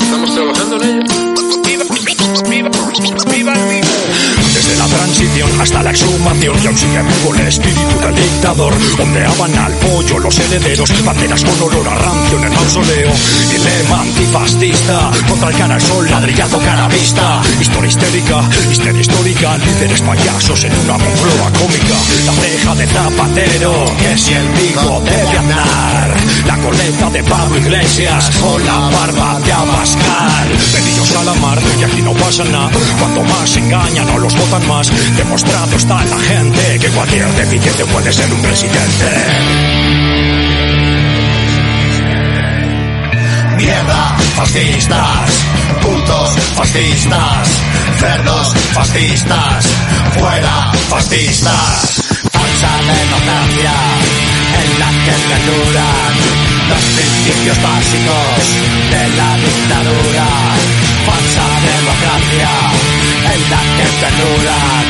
[0.00, 1.07] Estamos trabajando en ello.
[5.60, 8.72] Hasta la exhumación y aún sigue vivo el espíritu del dictador.
[9.00, 13.12] Ondeaban al pollo los herederos, banderas con olor a rancio en el mausoleo.
[13.50, 17.42] Dilema antifascista, contra el cara al sol, ladrillazo cara vista.
[17.60, 21.96] Historia histérica, histeria histórica, líderes payasos en una moncloa cómica.
[22.26, 26.16] La ceja de zapatero, que si el bigo debe andar.
[26.46, 30.48] La coleta de Pablo Iglesias o la barba de Abascal.
[30.72, 32.70] Pedidos a la mar y aquí no pasa nada.
[33.00, 34.92] Cuanto más engañan no los votan más.
[35.16, 39.06] Demostrado está la gente que cualquier deficiente puede ser un presidente.
[43.56, 45.46] Mierda, fascistas,
[45.82, 47.48] putos fascistas,
[47.98, 49.66] cerdos fascistas,
[50.18, 52.02] fuera fascistas,
[52.32, 56.12] falsa democracia en la que perduran
[56.70, 58.40] los principios básicos
[58.92, 60.28] de la dictadura.
[61.06, 62.52] Falsa democracia
[63.32, 64.84] en la que perduran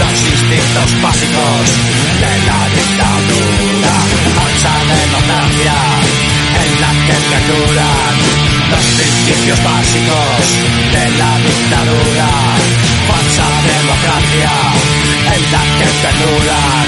[0.00, 1.64] los instintos básicos
[2.22, 3.94] de la dictadura.
[4.36, 8.14] Falsa democracia en la que perduran
[8.70, 10.42] los principios básicos
[10.94, 12.28] de la dictadura.
[13.08, 14.52] Falsa democracia
[15.34, 16.86] en la que perduran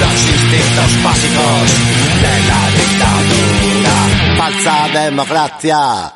[0.00, 1.64] los instintos básicos
[2.24, 3.96] de la dictadura.
[4.36, 6.14] Falsa democracia.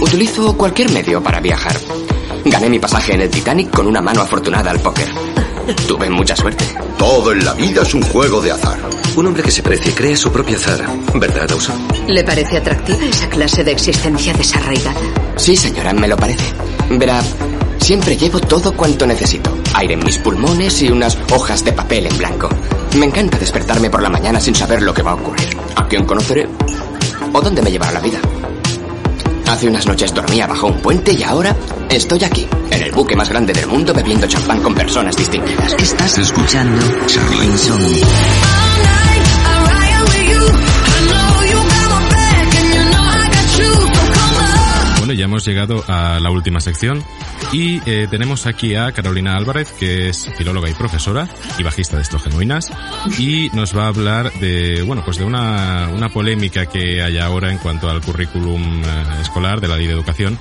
[0.00, 1.76] Utilizo cualquier medio para viajar.
[2.44, 5.08] Gané mi pasaje en el Titanic con una mano afortunada al póker.
[5.86, 6.64] Tuve mucha suerte.
[6.98, 8.78] Todo en la vida es un juego de azar.
[9.16, 10.80] Un hombre que se precie crea su propio azar.
[11.14, 11.76] ¿Verdad, Dawson?
[12.06, 15.00] ¿Le parece atractiva esa clase de existencia desarraigada?
[15.36, 16.54] Sí, señora, me lo parece.
[16.90, 17.20] Verá,
[17.78, 19.50] siempre llevo todo cuanto necesito.
[19.74, 22.48] Aire en mis pulmones y unas hojas de papel en blanco.
[22.96, 25.56] Me encanta despertarme por la mañana sin saber lo que va a ocurrir.
[25.76, 26.48] ¿A quién conoceré?
[27.32, 28.18] ¿O dónde me llevará la vida?
[29.48, 31.56] Hace unas noches dormía bajo un puente y ahora
[31.88, 35.74] estoy aquí, en el buque más grande del mundo, bebiendo champán con personas distinguidas.
[35.78, 38.67] Estás escuchando Charlie.
[45.16, 47.02] Ya hemos llegado a la última sección
[47.52, 51.28] y eh, tenemos aquí a Carolina Álvarez, que es filóloga y profesora
[51.58, 52.70] y bajista de Esto Genuinas,
[53.18, 57.50] y nos va a hablar de, bueno, pues de una, una polémica que hay ahora
[57.50, 60.38] en cuanto al currículum eh, escolar de la Ley de Educación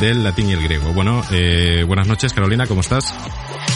[0.00, 0.92] del latín y el griego.
[0.92, 3.14] Bueno, eh, buenas noches Carolina, ¿cómo estás?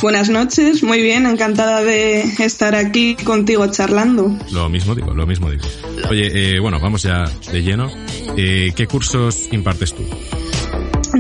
[0.03, 4.37] Buenas noches, muy bien, encantada de estar aquí contigo charlando.
[4.53, 5.65] Lo mismo digo, lo mismo digo.
[6.11, 7.91] Oye, eh, bueno, vamos ya de lleno.
[8.37, 10.05] Eh, ¿Qué cursos impartes tú?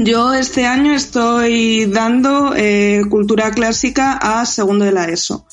[0.04, 5.46] Yo este año estoy dando eh, cultura clásica a segundo de la ESO.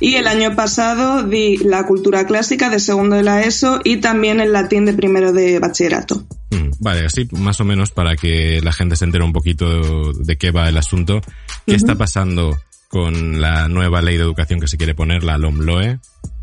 [0.00, 4.40] Y el año pasado di la cultura clásica de segundo de la ESO y también
[4.40, 6.24] el latín de primero de bachillerato.
[6.50, 10.36] Mm, Vale, así más o menos para que la gente se entere un poquito de
[10.36, 11.20] qué va el asunto.
[11.64, 16.00] ¿Qué está pasando con la nueva ley de educación que se quiere poner, la LOMLOE?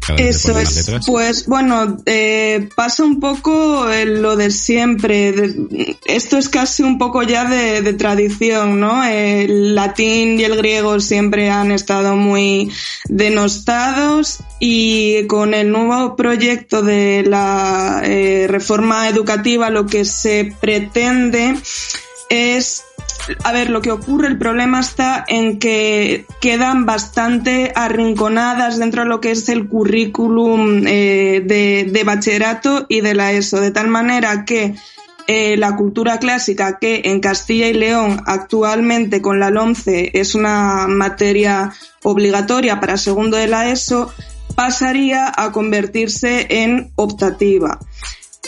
[0.10, 1.06] Cada vez se Eso es, letras.
[1.08, 5.32] pues bueno, eh, pasa un poco eh, lo de siempre.
[5.32, 9.04] de- esto es casi un poco ya de, de tradición, ¿no?
[9.04, 12.72] El latín y el griego siempre han estado muy
[13.08, 21.56] denostados y con el nuevo proyecto de la eh, reforma educativa lo que se pretende
[22.30, 22.84] es
[23.44, 29.10] a ver, lo que ocurre, el problema está en que quedan bastante arrinconadas dentro de
[29.10, 34.46] lo que es el currículum eh, de, bachillerato y de la ESO, de tal manera
[34.46, 34.76] que
[35.28, 40.88] eh, la cultura clásica, que en Castilla y León actualmente con la LOMCE es una
[40.88, 41.72] materia
[42.04, 44.12] obligatoria para segundo de la ESO,
[44.56, 47.80] pasaría a convertirse en optativa.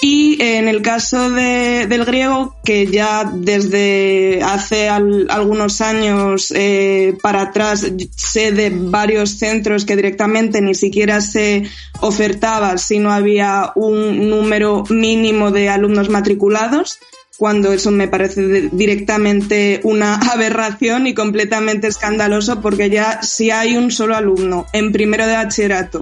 [0.03, 7.15] Y en el caso de- del griego, que ya desde hace al- algunos años eh,
[7.21, 7.85] para atrás
[8.15, 11.63] sé de varios centros que directamente ni siquiera se
[11.99, 16.97] ofertaba si no había un número mínimo de alumnos matriculados,
[17.37, 23.91] cuando eso me parece directamente una aberración y completamente escandaloso porque ya si hay un
[23.91, 26.01] solo alumno en primero de bachillerato,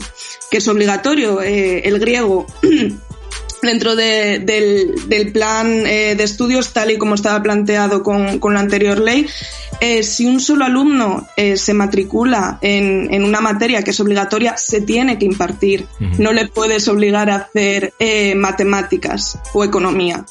[0.50, 2.46] que es obligatorio eh, el griego,
[3.62, 8.54] dentro de- del, del plan eh, de estudios tal y como estaba planteado con, con
[8.54, 9.28] la anterior ley,
[9.82, 14.58] eh, si un solo alumno eh, se matricula en, en una materia que es obligatoria,
[14.58, 15.86] se tiene que impartir.
[16.18, 20.26] No le puedes obligar a hacer eh, matemáticas o economía.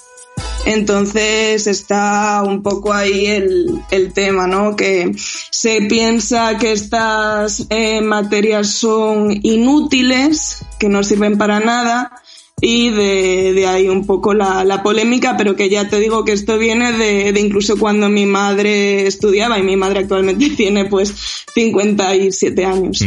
[0.66, 4.76] Entonces está un poco ahí el, el tema, ¿no?
[4.76, 5.12] Que
[5.51, 12.12] se piensa que estas eh, materias son inútiles, que no sirven para nada,
[12.61, 16.59] y de, ahí un poco la, la polémica, pero que ya te digo que esto
[16.59, 22.64] viene de, de incluso cuando mi madre estudiaba, y mi madre actualmente tiene pues 57
[22.64, 22.98] años.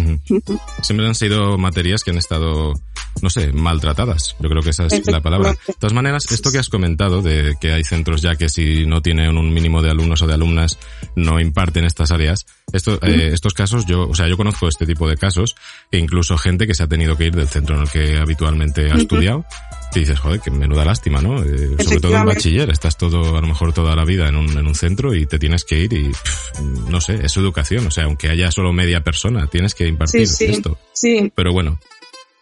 [0.81, 2.73] Siempre han sido materias que han estado,
[3.21, 4.35] no sé, maltratadas.
[4.39, 5.51] Yo creo que esa es la palabra.
[5.67, 9.01] De todas maneras, esto que has comentado de que hay centros ya que si no
[9.01, 10.77] tienen un mínimo de alumnos o de alumnas
[11.15, 15.07] no imparten estas áreas, esto, eh, estos casos yo, o sea, yo conozco este tipo
[15.09, 15.55] de casos
[15.91, 18.91] e incluso gente que se ha tenido que ir del centro en el que habitualmente
[18.91, 19.45] ha estudiado.
[19.93, 21.43] Y dices, joder, que menuda lástima, ¿no?
[21.43, 24.49] Eh, sobre todo en bachiller, estás todo, a lo mejor toda la vida en un,
[24.57, 27.91] en un centro y te tienes que ir y, pff, no sé, es educación, o
[27.91, 30.77] sea, aunque haya solo media persona, tienes que impartir Sí, sí, esto.
[30.93, 31.31] sí.
[31.35, 31.77] Pero bueno.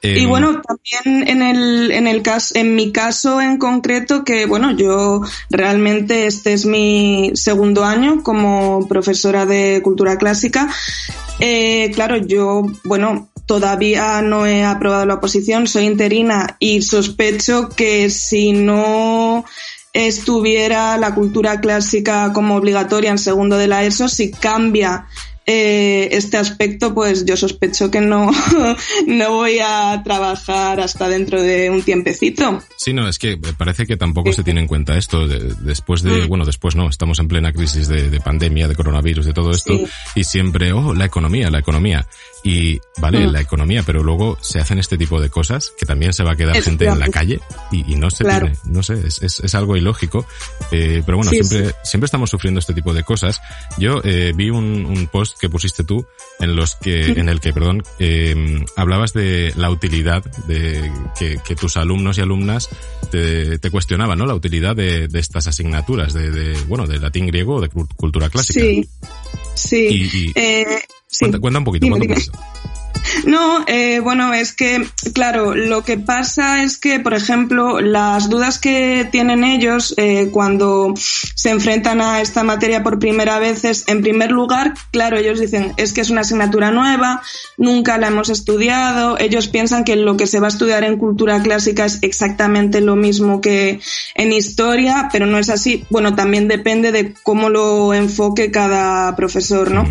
[0.02, 4.46] Y em, bueno, también en el, en el caso, en mi caso en concreto, que
[4.46, 10.70] bueno, yo realmente este es mi segundo año como profesora de cultura clásica.
[11.40, 18.10] Eh, claro, yo, bueno, todavía no he aprobado la oposición, soy interina y sospecho que
[18.10, 19.44] si no
[19.92, 25.08] estuviera la cultura clásica como obligatoria en segundo de la ESO, si cambia
[25.52, 28.30] eh, este aspecto, pues yo sospecho que no,
[29.08, 32.62] no voy a trabajar hasta dentro de un tiempecito.
[32.78, 35.28] Sí, no, es que parece que tampoco se tiene en cuenta esto.
[35.28, 39.26] de- después de, bueno, después no, estamos en plena crisis de, de pandemia, de coronavirus,
[39.26, 39.86] de todo esto, Sí.
[40.16, 42.06] y siempre, oh, la economía, la economía.
[42.44, 43.32] Y vale, Mm.
[43.32, 46.36] la economía, pero luego se hacen este tipo de cosas que también se va a
[46.36, 47.40] quedar gente en la calle
[47.72, 48.46] y, y no se Claro.
[48.48, 50.26] tiene, no sé, es, es, es algo ilógico.
[50.72, 53.42] Eh, pero bueno, Sí, siempre, siempre estamos sufriendo este tipo de cosas.
[53.78, 56.06] Yo eh, vi un, un post que pusiste tú
[56.40, 61.56] en los que, en el que, perdón, eh, hablabas de la utilidad de que, que
[61.56, 62.70] tus alumnos y alumnas
[63.12, 64.26] te, te cuestionaban, ¿no?
[64.26, 67.94] La utilidad de, de estas asignaturas de, de, bueno, de latín griego o de cul-
[67.96, 68.62] cultura clásica.
[68.62, 68.88] Sí,
[69.56, 69.88] sí.
[70.14, 70.66] Y- y- Eh,
[71.10, 71.20] sí.
[71.26, 72.40] Cuenta, cuenta un poquito, Dime, cuenta un poquito.
[73.26, 78.60] No, eh, bueno, es que, claro, lo que pasa es que, por ejemplo, las dudas
[78.60, 84.02] que tienen ellos eh, cuando se enfrentan a esta materia por primera vez es, en
[84.02, 87.22] primer lugar, claro, ellos dicen, es que es una asignatura nueva,
[87.58, 91.42] nunca la hemos estudiado, ellos piensan que lo que se va a estudiar en cultura
[91.42, 93.80] clásica es exactamente lo mismo que
[94.16, 95.86] en historia, pero no es así.
[95.90, 99.88] Bueno, también depende de cómo lo enfoque cada profesor, ¿no?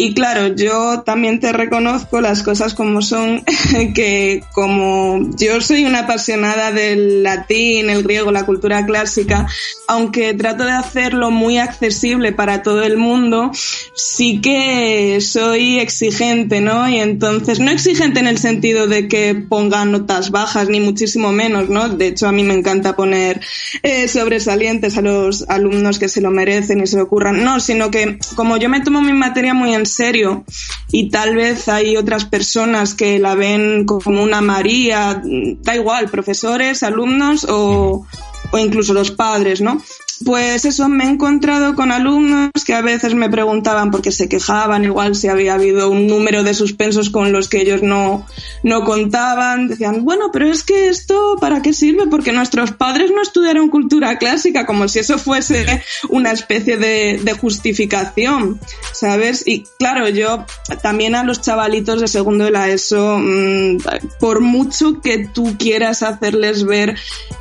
[0.00, 3.44] Y claro, yo también te reconozco las cosas como son,
[3.94, 9.46] que como yo soy una apasionada del latín, el griego, la cultura clásica,
[9.86, 13.50] aunque trato de hacerlo muy accesible para todo el mundo,
[13.94, 16.88] sí que soy exigente, ¿no?
[16.88, 21.68] Y entonces, no exigente en el sentido de que ponga notas bajas, ni muchísimo menos,
[21.68, 21.88] ¿no?
[21.88, 23.40] De hecho, a mí me encanta poner
[23.82, 27.44] eh, sobresalientes a los alumnos que se lo merecen y se lo ocurran.
[27.44, 30.44] No, sino que como yo me tomo mi materia muy en serio
[30.90, 36.82] y tal vez hay otras personas que la ven como una María, da igual, profesores,
[36.82, 38.06] alumnos o,
[38.50, 39.82] o incluso los padres, ¿no?
[40.24, 44.84] Pues eso, me he encontrado con alumnos que a veces me preguntaban porque se quejaban,
[44.84, 48.26] igual si había habido un número de suspensos con los que ellos no,
[48.62, 49.68] no contaban.
[49.68, 52.06] Decían, bueno, pero es que esto, ¿para qué sirve?
[52.08, 57.32] Porque nuestros padres no estudiaron cultura clásica, como si eso fuese una especie de, de
[57.34, 58.60] justificación,
[58.92, 59.46] ¿sabes?
[59.46, 60.44] Y claro, yo
[60.82, 63.78] también a los chavalitos de segundo de la ESO, mm,
[64.18, 66.96] por mucho que tú quieras hacerles ver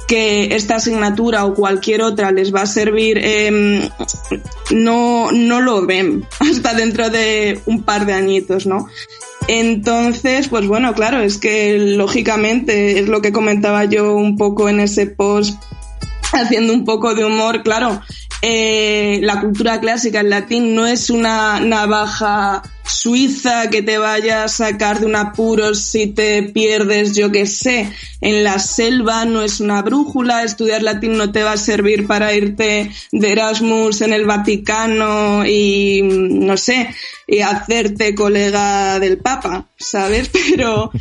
[0.07, 3.89] que esta asignatura o cualquier otra les va servir, eh,
[4.72, 8.88] no, no lo ven hasta dentro de un par de añitos, ¿no?
[9.47, 14.82] Entonces, pues bueno, claro, es que lógicamente es lo que comentaba yo un poco en
[14.82, 15.57] ese post,
[16.38, 18.01] haciendo un poco de humor, claro,
[18.41, 24.47] eh, la cultura clásica en latín no es una navaja suiza que te vaya a
[24.47, 29.59] sacar de un apuro si te pierdes, yo que sé, en la selva, no es
[29.59, 34.25] una brújula, estudiar latín no te va a servir para irte de Erasmus en el
[34.25, 36.93] Vaticano y, no sé,
[37.27, 40.29] y hacerte colega del Papa, ¿sabes?
[40.49, 40.91] Pero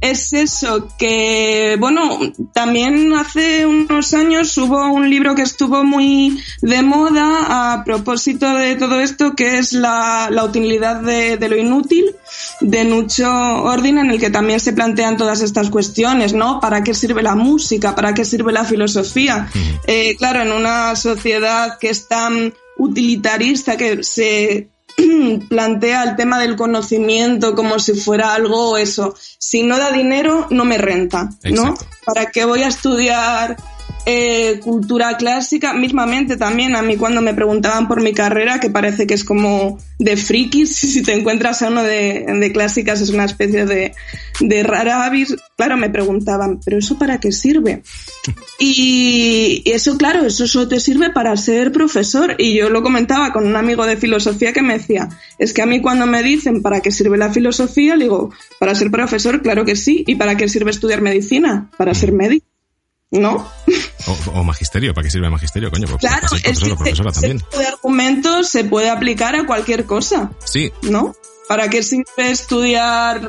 [0.00, 2.20] es eso, que bueno,
[2.52, 8.76] también hace unos años hubo un libro que estuvo muy de moda a propósito de
[8.76, 12.14] todo esto, que es la, la utilidad de, de lo inútil,
[12.60, 16.60] de Nucho Ordina, en el que también se plantean todas estas cuestiones, ¿no?
[16.60, 17.94] ¿Para qué sirve la música?
[17.94, 19.48] ¿Para qué sirve la filosofía?
[19.86, 24.68] Eh, claro, en una sociedad que es tan utilitarista, que se
[25.48, 29.14] plantea el tema del conocimiento como si fuera algo eso.
[29.38, 31.68] Si no da dinero, no me renta, ¿no?
[31.68, 31.86] Exacto.
[32.04, 33.56] ¿Para qué voy a estudiar
[34.04, 35.72] eh, cultura clásica?
[35.72, 39.78] Mismamente también a mí cuando me preguntaban por mi carrera, que parece que es como
[39.98, 43.94] de frikis, si te encuentras a uno de, de clásicas es una especie de,
[44.40, 47.82] de rara avis, claro, me preguntaban, ¿pero eso para qué sirve?
[48.58, 48.86] Y
[49.66, 52.34] y eso, claro, eso solo te sirve para ser profesor.
[52.38, 55.08] Y yo lo comentaba con un amigo de filosofía que me decía,
[55.38, 58.74] es que a mí cuando me dicen para qué sirve la filosofía, le digo, para
[58.74, 60.04] ser profesor, claro que sí.
[60.06, 61.70] ¿Y para qué sirve estudiar medicina?
[61.76, 62.46] Para ser médico.
[63.10, 63.48] ¿No?
[64.06, 65.86] O, o magisterio, ¿para qué sirve magisterio, coño?
[65.98, 67.38] Claro, es que profesora ese también.
[67.38, 70.32] tipo de argumentos se puede aplicar a cualquier cosa.
[70.44, 71.14] Sí, ¿no?
[71.48, 73.20] ¿Para qué sirve estudiar?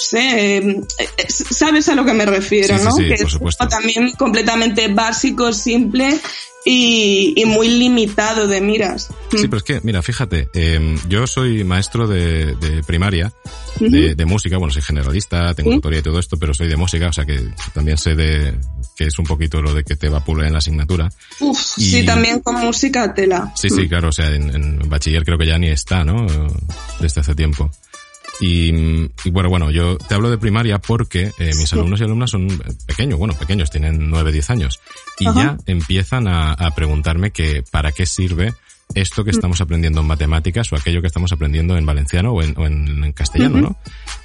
[0.00, 2.90] Mm, sé, eh, eh, sabes a lo que me refiero, Sí, ¿no?
[2.92, 3.68] sí, que por es supuesto.
[3.68, 6.18] también completamente básico, simple
[6.64, 9.08] y, y muy limitado de miras.
[9.30, 13.32] Sí, pero es que, mira, fíjate, eh, yo soy maestro de, de primaria,
[13.78, 15.76] de, de música, bueno, soy generalista, tengo Sí.
[15.76, 17.40] tutoría y todo esto, pero soy de música, o sea que
[17.72, 18.54] también sé de
[18.96, 21.08] que es un poquito lo de que te va a pulir en la asignatura.
[21.38, 23.52] Uf, Y- sí, también con música tela.
[23.56, 26.26] Sí, sí, claro, o sea, en, en bachiller creo que ya ni está, ¿no?
[27.00, 27.70] Desde hace tiempo.
[28.40, 28.70] Y,
[29.24, 32.48] y bueno, bueno, yo te hablo de primaria porque eh, mis alumnos y alumnas son
[32.86, 34.80] pequeños, bueno, pequeños, tienen 9, 10 años.
[35.18, 35.42] Y Ajá.
[35.42, 38.54] ya empiezan a, a preguntarme que para qué sirve
[38.94, 42.58] esto que estamos aprendiendo en matemáticas o aquello que estamos aprendiendo en valenciano o en,
[42.58, 43.60] o en- en castellano.
[43.60, 43.76] ¿no?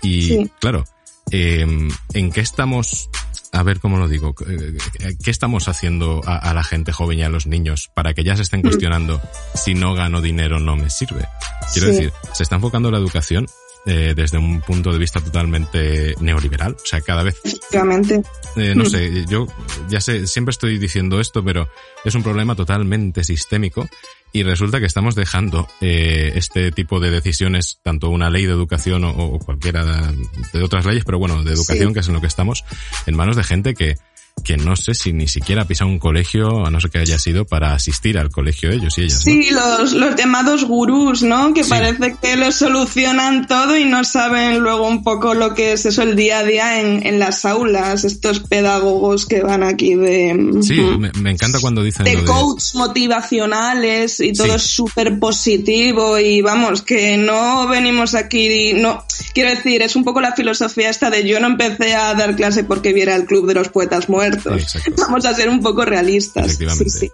[0.01, 0.51] Y Sí.
[0.61, 0.85] claro,
[1.31, 1.67] eh,
[2.13, 3.09] ¿en qué estamos,
[3.51, 4.77] a ver cómo lo digo, eh,
[5.23, 8.35] qué estamos haciendo a, a la gente joven y a los niños para que ya
[8.37, 8.63] se estén Mm.
[8.63, 9.21] cuestionando
[9.55, 11.27] si no gano dinero no me sirve?
[11.73, 11.93] Quiero Sí.
[11.95, 13.47] decir, se está enfocando la educación
[13.86, 16.74] eh, desde un punto de vista totalmente neoliberal.
[16.82, 18.22] O sea, cada vez Efectivamente.
[18.56, 18.88] eh, no Mm.
[18.88, 19.48] sé, yo
[19.90, 21.70] ya sé, siempre estoy diciendo esto, pero
[22.03, 23.88] es un problema totalmente sistémico
[24.34, 29.03] y resulta que estamos dejando eh, este tipo de decisiones, tanto una ley de educación
[29.06, 30.12] o, o cualquiera
[30.53, 31.94] de otras leyes, pero bueno, de educación, Sí.
[31.94, 32.66] que es en lo que estamos,
[33.06, 33.95] en manos de gente que
[34.44, 37.18] que no sé si ni siquiera ha pisado un colegio, a no ser que haya
[37.18, 39.16] sido para asistir al colegio ellos y ellas.
[39.26, 39.32] ¿no?
[39.32, 41.52] Sí, los, los llamados gurús, ¿no?
[41.53, 45.88] Que parece que lo solucionan todo y no saben luego un poco lo que es
[45.88, 50.60] eso el día a día en, en las aulas, estos pedagogos que van aquí de...
[50.62, 54.53] Sí, me, me encanta cuando dicen de de- coach motivacionales y todo Sí.
[54.56, 60.21] es súper positivo y vamos, que no venimos aquí, no, quiero decir, es un poco
[60.21, 63.53] la filosofía esta de yo no empecé a dar clase porque viera el Club de
[63.55, 64.61] los Poetas Muertos.
[64.61, 64.93] Exacto.
[65.01, 66.45] Vamos a ser un poco realistas.
[66.45, 66.89] Efectivamente.
[66.89, 67.11] Sí, sí.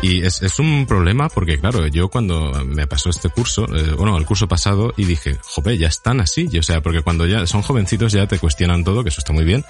[0.00, 4.16] Y es, es un problema porque, claro, yo cuando me pasó este curso, eh, bueno,
[4.16, 6.48] el curso pasado, y dije, jope, ya están así.
[6.50, 9.32] Y, o sea, porque cuando ya son jovencitos ya te cuestionan todo, que eso está
[9.32, 9.64] muy bien,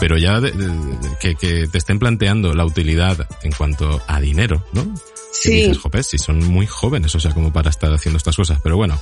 [0.00, 4.20] pero ya de- de- de- que, que te estén planteando la utilidad en cuanto a
[4.20, 4.92] dinero, ¿no?
[5.32, 5.52] Y Sí.
[5.52, 8.58] dices, jope, si son muy jóvenes, o sea, como para estar haciendo estas cosas.
[8.62, 9.00] Pero bueno.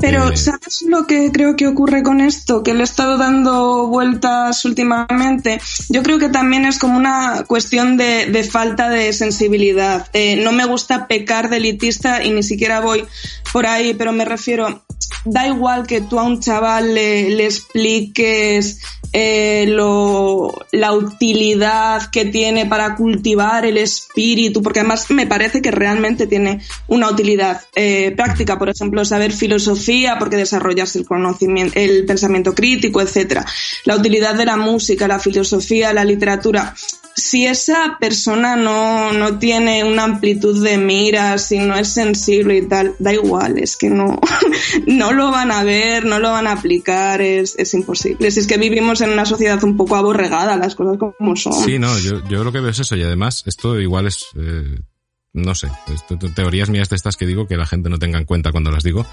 [0.00, 2.62] Pero, eh, ¿sabes lo que creo que ocurre con esto?
[2.62, 5.60] Que le he estado dando vueltas últimamente.
[5.88, 10.08] Yo creo que también es como una cuestión de, de falta de sensibilidad.
[10.12, 13.04] Eh, no me gusta pecar de elitista y ni siquiera voy
[13.52, 14.84] por ahí, pero me refiero,
[15.24, 18.78] da igual que tú a un chaval le, le expliques
[19.12, 25.70] eh, lo, la utilidad que tiene para cultivar el espíritu, porque además me parece que
[25.72, 32.04] realmente tiene una utilidad eh, práctica, por ejemplo, saber filosofía, porque desarrollas el conocimiento, el
[32.04, 33.44] pensamiento crítico, etcétera.
[33.84, 36.74] La utilidad de la música, la filosofía, la literatura.
[37.14, 42.62] Si esa persona no, no tiene una amplitud de miras, si no es sensible y
[42.62, 44.18] tal, da igual, es que no,
[44.86, 48.30] no lo van a ver, no lo van a aplicar, es, es imposible.
[48.30, 51.52] Si es que vivimos en una sociedad un poco aborregada, las cosas como son.
[51.52, 54.80] Sí, no, yo, yo lo que veo es eso y además esto igual es, eh,
[55.34, 55.68] no sé,
[56.34, 58.82] teorías mías de estas que digo que la gente no tenga en cuenta cuando las
[58.84, 59.06] digo,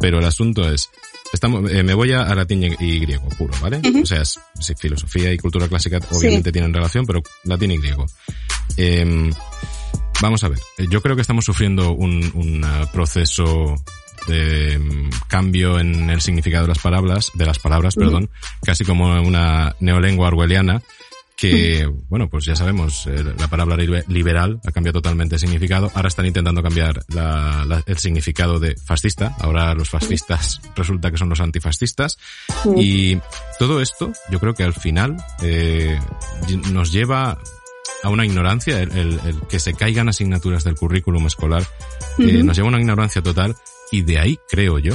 [0.00, 0.90] pero el asunto es,
[1.32, 3.80] estamos, eh, me voy a, a latín y griego puro, ¿vale?
[4.02, 8.06] O sea, es- sí, filosofía y cultura clásica obviamente tienen relación, pero latín y griego.
[8.76, 9.32] Em,
[10.20, 13.74] vamos a ver, eh, yo creo que estamos sufriendo un, un ah, proceso
[14.28, 18.30] de em, cambio en el significado de las palabras, de las palabras, perdón,
[18.64, 20.82] casi como una neolengua orwelliana,
[21.36, 25.90] que, bueno, pues ya sabemos, eh, la palabra libe- liberal ha cambiado totalmente de significado.
[25.94, 29.34] Ahora están intentando cambiar la- la- el significado de fascista.
[29.40, 32.18] Ahora los fascistas resulta que son los antifascistas.
[32.76, 33.18] Y
[33.58, 35.98] todo esto, yo creo que al final eh,
[36.72, 37.38] nos lleva
[38.02, 41.64] a una ignorancia, el, el- el que se caigan asignaturas del currículum escolar,
[42.18, 43.56] eh, nos lleva a una ignorancia total
[43.90, 44.94] y de ahí, creo yo,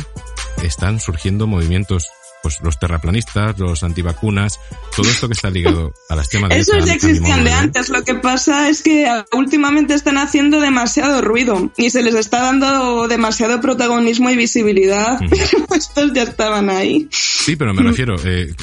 [0.63, 2.07] están surgiendo movimientos,
[2.41, 4.59] pues los terraplanistas, los antivacunas,
[4.95, 6.71] todo esto que está ligado a la extrema derecha.
[6.77, 7.59] Esos ya existían de antimongoliana.
[7.61, 7.89] antes.
[7.89, 13.07] Lo que pasa es que últimamente están haciendo demasiado ruido y se les está dando
[13.07, 15.19] demasiado protagonismo y visibilidad.
[15.19, 17.07] Pero estos ya estaban ahí.
[17.11, 18.53] Sí, pero me refiero, eh,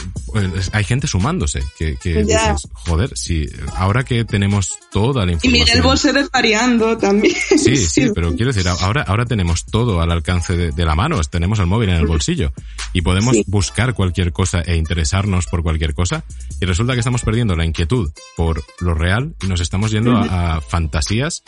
[0.72, 5.66] hay gente sumándose, que, que dices, joder, si ahora que tenemos toda la Y información.
[5.66, 7.34] Miguel Bosé variando también.
[7.56, 11.20] Sí, sí, pero quiero decir, ahora, ahora tenemos todo al alcance de, de la mano,
[11.30, 12.52] tenemos el móvil en el bolsillo
[12.92, 13.44] y podemos Sí.
[13.46, 16.24] buscar cualquier cosa e interesarnos por cualquier cosa
[16.60, 20.56] y resulta que estamos perdiendo la inquietud por lo real y nos estamos yendo a,
[20.56, 21.42] a fantasías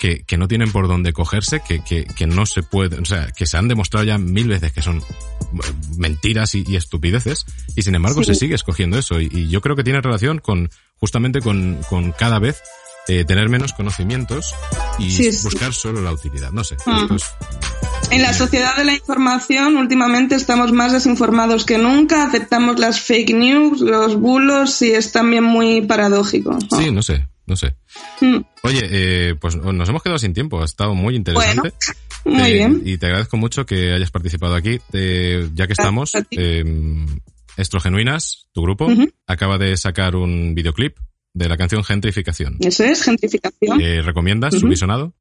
[0.00, 3.32] que, que no tienen por dónde cogerse, que, que, que no se pueden, o sea,
[3.32, 5.02] que se han demostrado ya mil veces que son
[5.96, 7.44] mentiras y, y estupideces
[7.76, 8.34] y sin embargo Sí.
[8.34, 12.12] se sigue escogiendo eso y, y yo creo que tiene relación con justamente con, con
[12.12, 12.62] cada vez
[13.10, 14.54] eh, tener menos conocimientos
[14.98, 15.44] y Sí, sí.
[15.44, 16.52] buscar solo la utilidad.
[16.52, 16.76] No sé.
[16.86, 17.00] Ah.
[17.02, 17.30] esto es-
[18.12, 23.34] En la sociedad de la información, últimamente estamos más desinformados que nunca, aceptamos las fake
[23.34, 26.52] news, los bulos y es también muy paradójico.
[26.70, 26.78] ¿no?
[26.80, 27.76] sí, no sé, no sé.
[28.20, 30.60] Mm, Oye, eh, pues nos hemos quedado sin tiempo.
[30.60, 31.72] Ha estado muy interesante.
[32.26, 32.82] Muy Eh, bien.
[32.84, 34.78] Y te agradezco mucho que hayas participado aquí.
[34.92, 36.62] Eh, ya que estamos, eh,
[37.56, 38.88] Estrogenuinas, tu grupo,
[39.26, 40.98] acaba de sacar un videoclip
[41.32, 42.56] de la canción Gentrificación.
[42.60, 43.80] Eso es gentrificación.
[43.80, 45.14] Eh, ¿Recomiendas su visionado?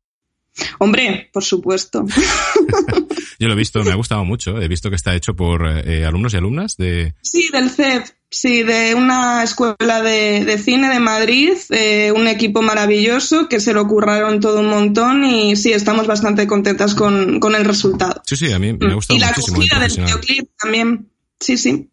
[0.80, 2.06] Hombre, por supuesto.
[3.40, 4.62] Yo lo he visto, me ha gustado mucho.
[4.62, 7.16] He visto que está hecho por eh, alumnos y alumnas de...
[7.22, 12.62] Sí, del CEP, sí, de una escuela de, de cine de Madrid, eh, un equipo
[12.62, 17.56] maravilloso que se lo curraron todo un montón y sí, estamos bastante contentas con, con
[17.56, 18.22] el resultado.
[18.26, 21.10] Sí, sí, a mí me ha gustado y la acogida del videoclip también,
[21.40, 21.90] sí, sí.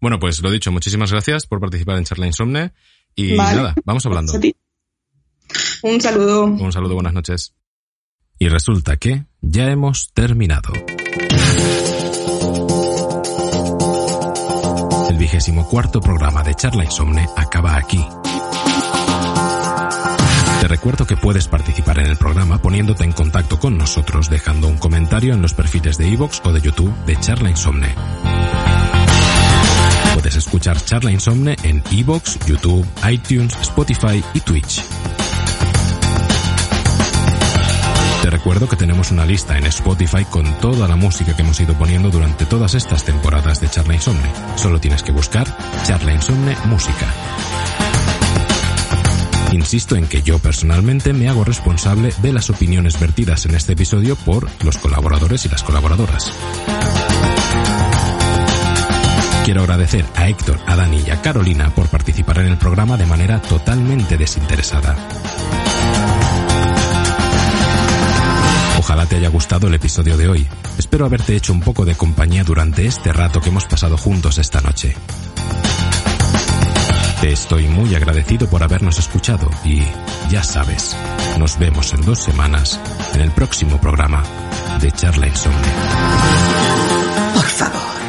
[0.00, 2.72] Bueno, pues lo dicho, muchísimas gracias por participar en Charla Insomne.
[3.14, 3.56] Y Vale.
[3.56, 4.32] nada, vamos hablando.
[5.82, 6.44] Un saludo.
[6.44, 7.54] Un saludo, buenas noches.
[8.38, 10.72] Y resulta que ya hemos terminado.
[15.10, 18.04] El vigésimo cuarto programa de Charla Insomne acaba aquí.
[20.60, 24.78] Te recuerdo que puedes participar en el programa poniéndote en contacto con nosotros dejando un
[24.78, 27.94] comentario en los perfiles de iVoox o de YouTube de Charla Insomne.
[30.22, 34.80] Puedes escuchar Charla Insomne en iVoox, YouTube, iTunes, Spotify y Twitch.
[38.22, 41.74] Te recuerdo que tenemos una lista en Spotify con toda la música que hemos ido
[41.74, 44.30] poniendo durante todas estas temporadas de Charla Insomne.
[44.54, 45.44] Solo tienes que buscar
[45.82, 47.12] Charla Insomne Música.
[49.50, 54.14] Insisto en que yo personalmente me hago responsable de las opiniones vertidas en este episodio
[54.14, 56.32] por los colaboradores y las colaboradoras.
[59.44, 63.06] Quiero agradecer a Héctor, a Dani y a Carolina por participar en el programa de
[63.06, 64.96] manera totalmente desinteresada.
[68.78, 70.46] Ojalá te haya gustado el episodio de hoy.
[70.78, 74.60] Espero haberte hecho un poco de compañía durante este rato que hemos pasado juntos esta
[74.60, 74.94] noche.
[77.20, 79.82] Te estoy muy agradecido por habernos escuchado y
[80.30, 80.96] ya sabes,
[81.38, 82.80] nos vemos en dos semanas
[83.14, 84.22] en el próximo programa
[84.80, 85.68] de Charla Insomne.
[87.34, 88.01] Por favor.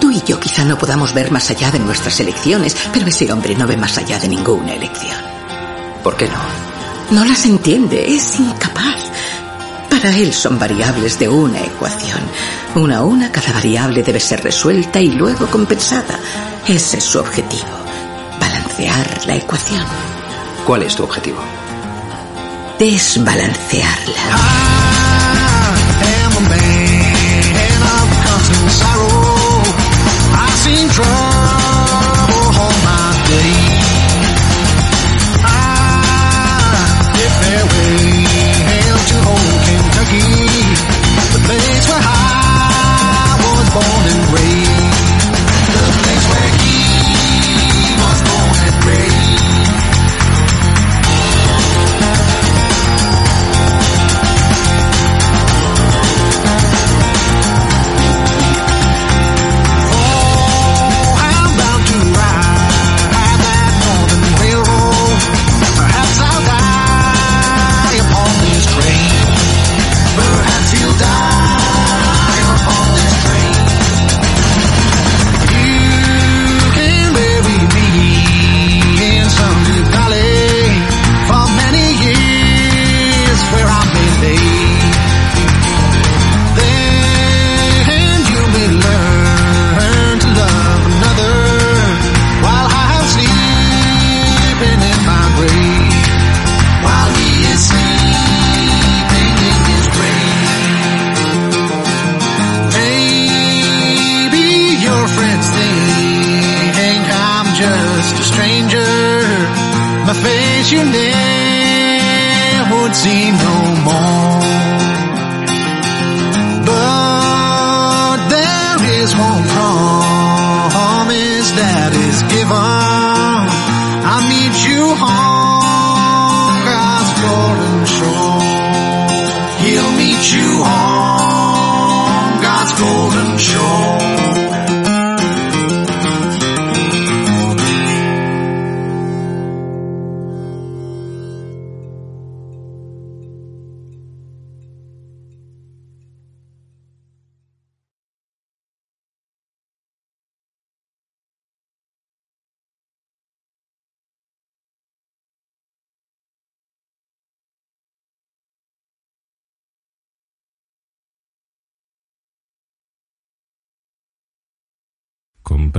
[0.00, 3.54] Tú y yo quizá no podamos ver más allá de nuestras elecciones, pero ese hombre
[3.54, 5.16] no ve más allá de ninguna elección.
[6.02, 6.38] ¿Por qué no?
[7.10, 9.00] No las entiende, es incapaz.
[9.90, 12.20] Para él son variables de una ecuación.
[12.76, 16.18] Una a una, cada variable debe ser resuelta y luego compensada.
[16.66, 17.68] Ese es su objetivo.
[18.40, 19.84] Balancear la ecuación.
[20.64, 21.40] ¿Cuál es tu objetivo?
[22.78, 24.99] Desbalancearla.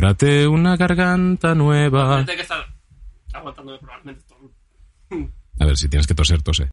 [0.01, 2.25] Cómprate una garganta nueva.
[3.33, 4.51] Aguantándome probablemente todo.
[5.59, 6.69] A ver, si tienes que toser, tose.